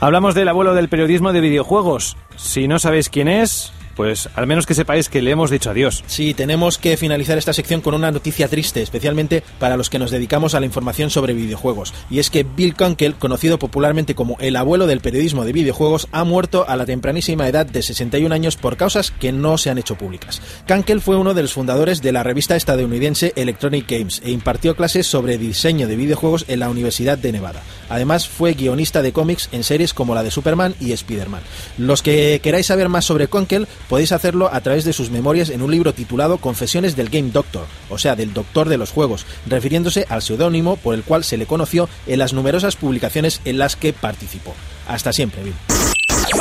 Hablamos 0.00 0.34
del 0.34 0.48
abuelo 0.48 0.74
del 0.74 0.88
periodismo 0.88 1.32
de 1.32 1.40
videojuegos. 1.40 2.16
Si 2.36 2.68
no 2.68 2.78
sabéis 2.78 3.10
quién 3.10 3.28
es, 3.28 3.72
pues 3.98 4.28
al 4.36 4.46
menos 4.46 4.64
que 4.64 4.74
sepáis 4.74 5.08
que 5.08 5.20
le 5.20 5.32
hemos 5.32 5.50
dicho 5.50 5.70
adiós. 5.70 6.04
Sí, 6.06 6.32
tenemos 6.32 6.78
que 6.78 6.96
finalizar 6.96 7.36
esta 7.36 7.52
sección 7.52 7.80
con 7.80 7.94
una 7.94 8.12
noticia 8.12 8.46
triste, 8.46 8.80
especialmente 8.80 9.42
para 9.58 9.76
los 9.76 9.90
que 9.90 9.98
nos 9.98 10.12
dedicamos 10.12 10.54
a 10.54 10.60
la 10.60 10.66
información 10.66 11.10
sobre 11.10 11.34
videojuegos. 11.34 11.92
Y 12.08 12.20
es 12.20 12.30
que 12.30 12.44
Bill 12.44 12.76
Kunkel, 12.76 13.16
conocido 13.16 13.58
popularmente 13.58 14.14
como 14.14 14.36
el 14.38 14.54
abuelo 14.54 14.86
del 14.86 15.00
periodismo 15.00 15.44
de 15.44 15.52
videojuegos, 15.52 16.06
ha 16.12 16.22
muerto 16.22 16.64
a 16.68 16.76
la 16.76 16.86
tempranísima 16.86 17.48
edad 17.48 17.66
de 17.66 17.82
61 17.82 18.32
años 18.32 18.56
por 18.56 18.76
causas 18.76 19.10
que 19.10 19.32
no 19.32 19.58
se 19.58 19.68
han 19.68 19.78
hecho 19.78 19.98
públicas. 19.98 20.40
Kunkel 20.68 21.00
fue 21.00 21.16
uno 21.16 21.34
de 21.34 21.42
los 21.42 21.52
fundadores 21.52 22.00
de 22.00 22.12
la 22.12 22.22
revista 22.22 22.54
estadounidense 22.54 23.32
Electronic 23.34 23.90
Games 23.90 24.22
e 24.24 24.30
impartió 24.30 24.76
clases 24.76 25.08
sobre 25.08 25.38
diseño 25.38 25.88
de 25.88 25.96
videojuegos 25.96 26.44
en 26.46 26.60
la 26.60 26.70
Universidad 26.70 27.18
de 27.18 27.32
Nevada. 27.32 27.64
Además, 27.88 28.28
fue 28.28 28.54
guionista 28.54 29.02
de 29.02 29.12
cómics 29.12 29.48
en 29.50 29.64
series 29.64 29.92
como 29.92 30.14
la 30.14 30.22
de 30.22 30.30
Superman 30.30 30.76
y 30.78 30.92
Spider-Man. 30.92 31.42
Los 31.78 32.02
que 32.02 32.38
queráis 32.40 32.66
saber 32.66 32.88
más 32.88 33.04
sobre 33.04 33.26
Kunkel 33.26 33.66
podéis 33.88 34.12
hacerlo 34.12 34.50
a 34.52 34.60
través 34.60 34.84
de 34.84 34.92
sus 34.92 35.10
memorias 35.10 35.50
en 35.50 35.62
un 35.62 35.70
libro 35.70 35.92
titulado 35.92 36.38
Confesiones 36.38 36.96
del 36.96 37.08
Game 37.08 37.30
Doctor, 37.30 37.66
o 37.90 37.98
sea, 37.98 38.16
del 38.16 38.32
doctor 38.32 38.68
de 38.68 38.78
los 38.78 38.90
juegos, 38.90 39.26
refiriéndose 39.46 40.06
al 40.08 40.22
seudónimo 40.22 40.76
por 40.76 40.94
el 40.94 41.02
cual 41.02 41.24
se 41.24 41.36
le 41.36 41.46
conoció 41.46 41.88
en 42.06 42.18
las 42.18 42.32
numerosas 42.32 42.76
publicaciones 42.76 43.40
en 43.44 43.58
las 43.58 43.76
que 43.76 43.92
participó. 43.92 44.54
Hasta 44.86 45.12
siempre, 45.12 45.42
Bill. 45.42 45.54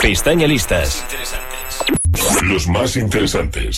Pestaña 0.01 0.47
listas. 0.47 1.03
Los 2.43 2.67
más 2.67 2.95
interesantes. 2.95 3.77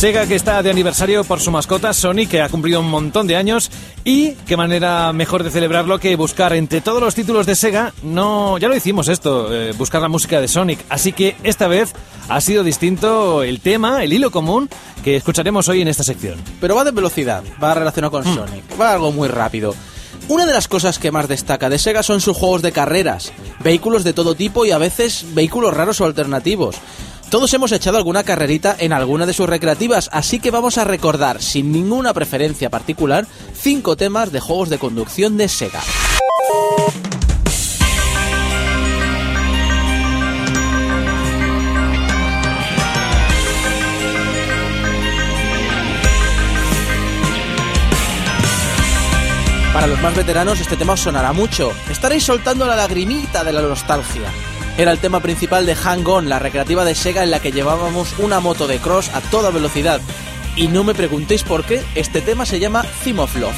Sega 0.00 0.24
que 0.24 0.34
está 0.34 0.62
de 0.62 0.70
aniversario 0.70 1.24
por 1.24 1.40
su 1.40 1.50
mascota 1.50 1.92
Sonic 1.92 2.30
que 2.30 2.40
ha 2.40 2.48
cumplido 2.48 2.80
un 2.80 2.88
montón 2.88 3.26
de 3.26 3.36
años 3.36 3.70
y 4.02 4.30
qué 4.46 4.56
manera 4.56 5.12
mejor 5.12 5.44
de 5.44 5.50
celebrarlo 5.50 5.98
que 5.98 6.16
buscar 6.16 6.54
entre 6.54 6.80
todos 6.80 7.02
los 7.02 7.14
títulos 7.14 7.44
de 7.44 7.54
Sega, 7.54 7.92
no, 8.02 8.56
ya 8.56 8.68
lo 8.68 8.74
hicimos 8.74 9.08
esto, 9.08 9.54
eh, 9.54 9.72
buscar 9.72 10.00
la 10.00 10.08
música 10.08 10.40
de 10.40 10.48
Sonic, 10.48 10.82
así 10.88 11.12
que 11.12 11.36
esta 11.42 11.68
vez 11.68 11.92
ha 12.30 12.40
sido 12.40 12.64
distinto 12.64 13.42
el 13.42 13.60
tema, 13.60 14.02
el 14.02 14.14
hilo 14.14 14.30
común 14.30 14.70
que 15.04 15.16
escucharemos 15.16 15.68
hoy 15.68 15.82
en 15.82 15.88
esta 15.88 16.02
sección. 16.02 16.40
Pero 16.62 16.76
va 16.76 16.84
de 16.84 16.92
velocidad, 16.92 17.44
va 17.62 17.74
relacionado 17.74 18.10
con 18.10 18.24
Sonic, 18.24 18.80
va 18.80 18.94
algo 18.94 19.12
muy 19.12 19.28
rápido. 19.28 19.74
Una 20.28 20.46
de 20.46 20.54
las 20.54 20.66
cosas 20.66 20.98
que 20.98 21.12
más 21.12 21.28
destaca 21.28 21.68
de 21.68 21.78
Sega 21.78 22.02
son 22.02 22.22
sus 22.22 22.38
juegos 22.38 22.62
de 22.62 22.72
carreras, 22.72 23.32
vehículos 23.62 24.02
de 24.02 24.14
todo 24.14 24.34
tipo 24.34 24.64
y 24.64 24.70
a 24.70 24.78
veces 24.78 25.26
vehículos 25.34 25.74
raros 25.74 26.00
o 26.00 26.06
alternativos. 26.06 26.76
Todos 27.30 27.54
hemos 27.54 27.70
echado 27.70 27.96
alguna 27.96 28.24
carrerita 28.24 28.74
en 28.76 28.92
alguna 28.92 29.24
de 29.24 29.32
sus 29.32 29.48
recreativas, 29.48 30.10
así 30.12 30.40
que 30.40 30.50
vamos 30.50 30.78
a 30.78 30.84
recordar, 30.84 31.40
sin 31.40 31.70
ninguna 31.70 32.12
preferencia 32.12 32.70
particular, 32.70 33.24
cinco 33.54 33.96
temas 33.96 34.32
de 34.32 34.40
juegos 34.40 34.68
de 34.68 34.78
conducción 34.78 35.36
de 35.36 35.48
Sega. 35.48 35.80
Para 49.72 49.86
los 49.86 50.00
más 50.00 50.16
veteranos 50.16 50.60
este 50.60 50.76
tema 50.76 50.94
os 50.94 51.00
sonará 51.00 51.32
mucho. 51.32 51.72
Estaréis 51.88 52.24
soltando 52.24 52.66
la 52.66 52.74
lagrimita 52.74 53.44
de 53.44 53.52
la 53.52 53.62
nostalgia. 53.62 54.49
Era 54.78 54.92
el 54.92 54.98
tema 54.98 55.20
principal 55.20 55.66
de 55.66 55.74
Hang 55.74 56.06
On, 56.06 56.28
la 56.28 56.38
recreativa 56.38 56.84
de 56.84 56.94
Sega 56.94 57.22
en 57.22 57.30
la 57.30 57.40
que 57.40 57.52
llevábamos 57.52 58.18
una 58.18 58.40
moto 58.40 58.66
de 58.66 58.78
cross 58.78 59.10
a 59.10 59.20
toda 59.20 59.50
velocidad. 59.50 60.00
Y 60.56 60.68
no 60.68 60.84
me 60.84 60.94
preguntéis 60.94 61.42
por 61.42 61.64
qué, 61.64 61.82
este 61.94 62.20
tema 62.20 62.46
se 62.46 62.60
llama 62.60 62.84
Theme 63.04 63.22
of 63.22 63.36
Love. 63.36 63.56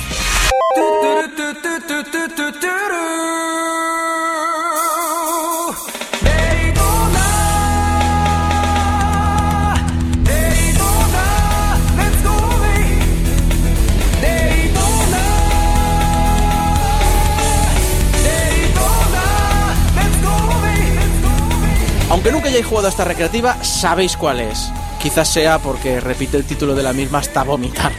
Aunque 22.13 22.31
nunca 22.31 22.49
hayáis 22.49 22.67
jugado 22.67 22.89
a 22.89 22.91
esta 22.91 23.05
recreativa, 23.05 23.65
sabéis 23.65 24.19
cuál 24.19 24.41
es. 24.41 24.71
Quizás 25.01 25.33
sea 25.33 25.59
porque 25.61 25.99
repite 25.99 26.37
el 26.37 26.45
título 26.45 26.75
de 26.75 26.83
la 26.83 26.93
misma 26.93 27.21
hasta 27.21 27.43
vomitar. 27.43 27.91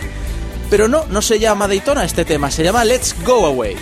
Pero 0.69 0.88
no, 0.88 1.06
no 1.10 1.23
se 1.23 1.39
llama 1.39 1.67
Daytona 1.67 2.06
este 2.06 2.23
tema, 2.23 2.52
se 2.52 2.63
llama 2.63 2.86
Let's 2.86 3.15
Go 3.26 3.47
Away. 3.47 3.76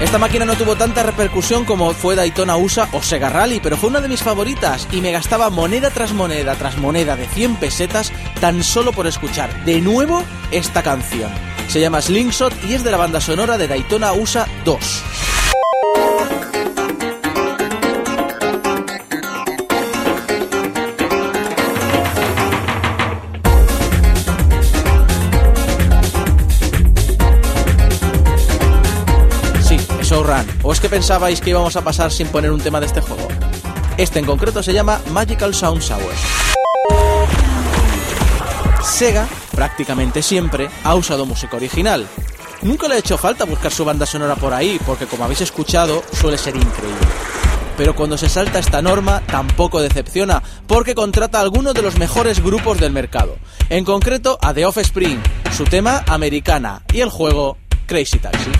Esta 0.00 0.18
máquina 0.18 0.44
no 0.44 0.54
tuvo 0.54 0.76
tanta 0.76 1.02
repercusión 1.02 1.64
como 1.64 1.92
fue 1.92 2.14
Daytona 2.14 2.56
USA 2.56 2.88
o 2.92 3.02
Sega 3.02 3.30
Rally, 3.30 3.58
pero 3.60 3.76
fue 3.76 3.90
una 3.90 4.00
de 4.00 4.08
mis 4.08 4.22
favoritas 4.22 4.86
y 4.92 5.00
me 5.00 5.10
gastaba 5.10 5.50
moneda 5.50 5.90
tras 5.90 6.12
moneda 6.12 6.54
tras 6.54 6.76
moneda 6.78 7.16
de 7.16 7.26
100 7.26 7.56
pesetas 7.56 8.12
tan 8.40 8.62
solo 8.62 8.92
por 8.92 9.06
escuchar 9.06 9.64
de 9.64 9.80
nuevo 9.80 10.22
esta 10.50 10.82
canción. 10.82 11.30
Se 11.68 11.80
llama 11.80 12.00
Slingshot 12.00 12.52
y 12.68 12.74
es 12.74 12.84
de 12.84 12.90
la 12.90 12.96
banda 12.96 13.20
sonora 13.20 13.58
de 13.58 13.68
Daytona 13.68 14.12
USA 14.12 14.46
2. 14.64 14.78
Sí, 29.62 29.76
es 30.00 30.08
Showrun, 30.08 30.46
¿o 30.62 30.72
es 30.72 30.80
que 30.80 30.88
pensabais 30.88 31.40
que 31.40 31.50
íbamos 31.50 31.76
a 31.76 31.82
pasar 31.82 32.10
sin 32.10 32.28
poner 32.28 32.52
un 32.52 32.60
tema 32.60 32.80
de 32.80 32.86
este 32.86 33.00
juego? 33.00 33.28
Este 33.98 34.20
en 34.20 34.24
concreto 34.24 34.62
se 34.62 34.72
llama 34.72 35.00
Magical 35.10 35.54
Sound 35.54 35.82
Showers. 35.82 36.57
Sega, 38.98 39.28
prácticamente 39.52 40.22
siempre, 40.22 40.68
ha 40.82 40.96
usado 40.96 41.24
música 41.24 41.56
original. 41.56 42.04
Nunca 42.62 42.88
le 42.88 42.96
ha 42.96 42.98
hecho 42.98 43.16
falta 43.16 43.44
buscar 43.44 43.70
su 43.70 43.84
banda 43.84 44.06
sonora 44.06 44.34
por 44.34 44.52
ahí, 44.52 44.80
porque 44.84 45.06
como 45.06 45.22
habéis 45.22 45.40
escuchado, 45.40 46.02
suele 46.20 46.36
ser 46.36 46.56
increíble. 46.56 47.06
Pero 47.76 47.94
cuando 47.94 48.18
se 48.18 48.28
salta 48.28 48.58
esta 48.58 48.82
norma, 48.82 49.22
tampoco 49.24 49.80
decepciona, 49.80 50.42
porque 50.66 50.96
contrata 50.96 51.38
a 51.38 51.42
algunos 51.42 51.74
de 51.74 51.82
los 51.82 51.96
mejores 51.96 52.42
grupos 52.42 52.80
del 52.80 52.90
mercado. 52.90 53.36
En 53.68 53.84
concreto, 53.84 54.36
a 54.42 54.52
The 54.52 54.66
Offspring, 54.66 55.22
su 55.56 55.62
tema 55.62 56.02
Americana 56.08 56.82
y 56.92 57.00
el 57.00 57.10
juego 57.10 57.56
Crazy 57.86 58.18
Taxi. 58.18 58.50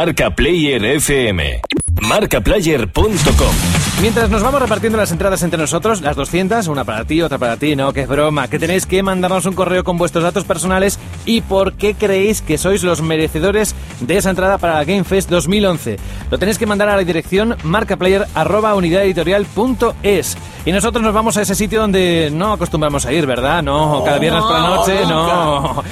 Marca 0.00 0.30
Player 0.30 0.82
FM. 0.82 1.60
Marcaplayer.com 2.00 3.54
Mientras 4.00 4.30
nos 4.30 4.42
vamos 4.42 4.62
repartiendo 4.62 4.96
las 4.96 5.12
entradas 5.12 5.42
entre 5.42 5.60
nosotros, 5.60 6.00
las 6.00 6.16
200, 6.16 6.68
una 6.68 6.84
para 6.84 7.04
ti, 7.04 7.20
otra 7.20 7.36
para 7.36 7.58
ti, 7.58 7.76
no, 7.76 7.92
que 7.92 8.00
es 8.00 8.08
broma, 8.08 8.48
que 8.48 8.58
tenéis 8.58 8.86
que 8.86 9.02
mandarnos 9.02 9.44
un 9.44 9.52
correo 9.52 9.84
con 9.84 9.98
vuestros 9.98 10.24
datos 10.24 10.44
personales 10.44 10.98
y 11.26 11.42
por 11.42 11.74
qué 11.74 11.92
creéis 11.92 12.40
que 12.40 12.56
sois 12.56 12.82
los 12.82 13.02
merecedores 13.02 13.74
de 14.00 14.16
esa 14.16 14.30
entrada 14.30 14.56
para 14.56 14.76
la 14.76 14.84
Game 14.84 15.04
Fest 15.04 15.28
2011. 15.28 15.98
Lo 16.30 16.38
tenéis 16.38 16.56
que 16.56 16.64
mandar 16.64 16.88
a 16.88 16.96
la 16.96 17.04
dirección 17.04 17.58
marcaplayer.unidadeditorial.es 17.62 20.38
y 20.64 20.72
nosotros 20.72 21.04
nos 21.04 21.12
vamos 21.12 21.36
a 21.36 21.42
ese 21.42 21.54
sitio 21.54 21.82
donde 21.82 22.30
no 22.32 22.54
acostumbramos 22.54 23.04
a 23.04 23.12
ir, 23.12 23.26
¿verdad? 23.26 23.62
No, 23.62 24.02
cada 24.02 24.18
viernes 24.18 24.44
por 24.44 24.52
la 24.52 24.66
noche, 24.66 24.94
no. 25.06 25.84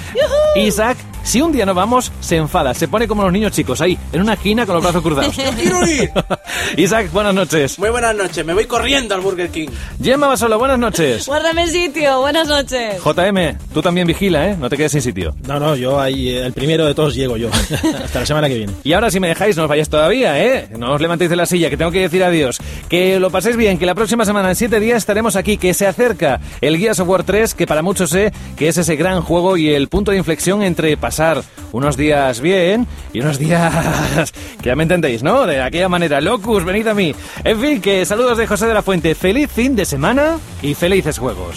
Isaac 0.56 0.96
si 1.22 1.40
un 1.40 1.52
día 1.52 1.66
no 1.66 1.74
vamos, 1.74 2.12
se 2.20 2.36
enfada, 2.36 2.74
se 2.74 2.88
pone 2.88 3.06
como 3.06 3.22
los 3.22 3.32
niños 3.32 3.52
chicos, 3.52 3.80
ahí, 3.80 3.98
en 4.12 4.20
una 4.20 4.34
esquina 4.34 4.66
con 4.66 4.74
los 4.74 4.82
brazos 4.82 5.02
cruzados. 5.02 5.34
quiero 5.56 5.86
ir! 5.86 6.10
Isaac, 6.76 7.10
buenas 7.12 7.34
noches. 7.34 7.78
Muy 7.78 7.90
buenas 7.90 8.14
noches, 8.14 8.44
me 8.44 8.54
voy 8.54 8.66
corriendo 8.66 9.14
al 9.14 9.20
Burger 9.20 9.50
King. 9.50 9.68
Gemma 10.02 10.26
Basolo, 10.26 10.58
buenas 10.58 10.78
noches. 10.78 11.26
Guárdame 11.26 11.66
sitio, 11.68 12.20
buenas 12.20 12.48
noches. 12.48 13.02
JM, 13.02 13.58
tú 13.72 13.82
también 13.82 14.06
vigila, 14.06 14.48
¿eh? 14.48 14.56
No 14.58 14.68
te 14.68 14.76
quedes 14.76 14.92
sin 14.92 15.02
sitio. 15.02 15.34
No, 15.46 15.58
no, 15.58 15.76
yo 15.76 16.00
ahí, 16.00 16.28
eh, 16.30 16.44
el 16.44 16.52
primero 16.52 16.86
de 16.86 16.94
todos 16.94 17.14
llego 17.14 17.36
yo. 17.36 17.50
Hasta 18.04 18.20
la 18.20 18.26
semana 18.26 18.48
que 18.48 18.54
viene. 18.54 18.72
Y 18.84 18.92
ahora, 18.92 19.10
si 19.10 19.20
me 19.20 19.28
dejáis, 19.28 19.56
no 19.56 19.64
os 19.64 19.68
vayáis 19.68 19.88
todavía, 19.88 20.42
¿eh? 20.42 20.68
No 20.76 20.94
os 20.94 21.00
levantéis 21.00 21.30
de 21.30 21.36
la 21.36 21.46
silla, 21.46 21.70
que 21.70 21.76
tengo 21.76 21.90
que 21.90 22.00
decir 22.00 22.22
adiós. 22.24 22.58
Que 22.88 23.18
lo 23.20 23.30
paséis 23.30 23.56
bien, 23.56 23.78
que 23.78 23.86
la 23.86 23.94
próxima 23.94 24.24
semana, 24.24 24.50
en 24.50 24.56
siete 24.56 24.80
días, 24.80 24.98
estaremos 24.98 25.36
aquí, 25.36 25.56
que 25.56 25.74
se 25.74 25.86
acerca 25.86 26.40
el 26.60 26.78
Guía 26.78 26.94
Software 26.94 27.24
3, 27.24 27.54
que 27.54 27.66
para 27.66 27.82
muchos 27.82 28.10
sé 28.10 28.32
que 28.56 28.68
es 28.68 28.76
ese 28.76 28.96
gran 28.96 29.22
juego 29.22 29.56
y 29.56 29.70
el 29.70 29.88
punto 29.88 30.10
de 30.10 30.18
inflexión 30.18 30.62
entre 30.62 30.96
pasar 31.08 31.42
unos 31.72 31.96
días 31.96 32.42
bien 32.42 32.86
y 33.14 33.20
unos 33.20 33.38
días 33.38 34.30
que 34.62 34.68
ya 34.68 34.76
me 34.76 34.82
entendéis, 34.82 35.22
¿no? 35.22 35.46
De 35.46 35.62
aquella 35.62 35.88
manera, 35.88 36.20
locus, 36.20 36.64
venid 36.64 36.86
a 36.86 36.92
mí. 36.92 37.14
En 37.44 37.58
fin, 37.58 37.80
que 37.80 38.04
saludos 38.04 38.36
de 38.36 38.46
José 38.46 38.66
de 38.66 38.74
la 38.74 38.82
Fuente. 38.82 39.14
Feliz 39.14 39.50
fin 39.50 39.74
de 39.74 39.86
semana 39.86 40.36
y 40.60 40.74
felices 40.74 41.18
juegos. 41.18 41.56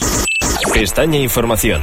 Pestaña 0.74 1.20
Información. 1.20 1.82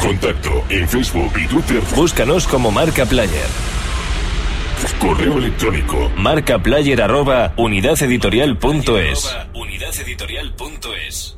Contacto 0.00 0.64
en 0.70 0.88
Facebook 0.88 1.32
y 1.36 1.46
Twitter. 1.48 1.82
Búscanos 1.94 2.46
como 2.46 2.70
Marca 2.70 3.04
Player. 3.04 3.48
Correo 4.98 5.36
electrónico. 5.36 6.10
Marcaplayer 6.16 7.02
arroba 7.02 7.52
unidadeditorial.es. 7.58 9.36
Unidadeditorial.es. 9.52 11.37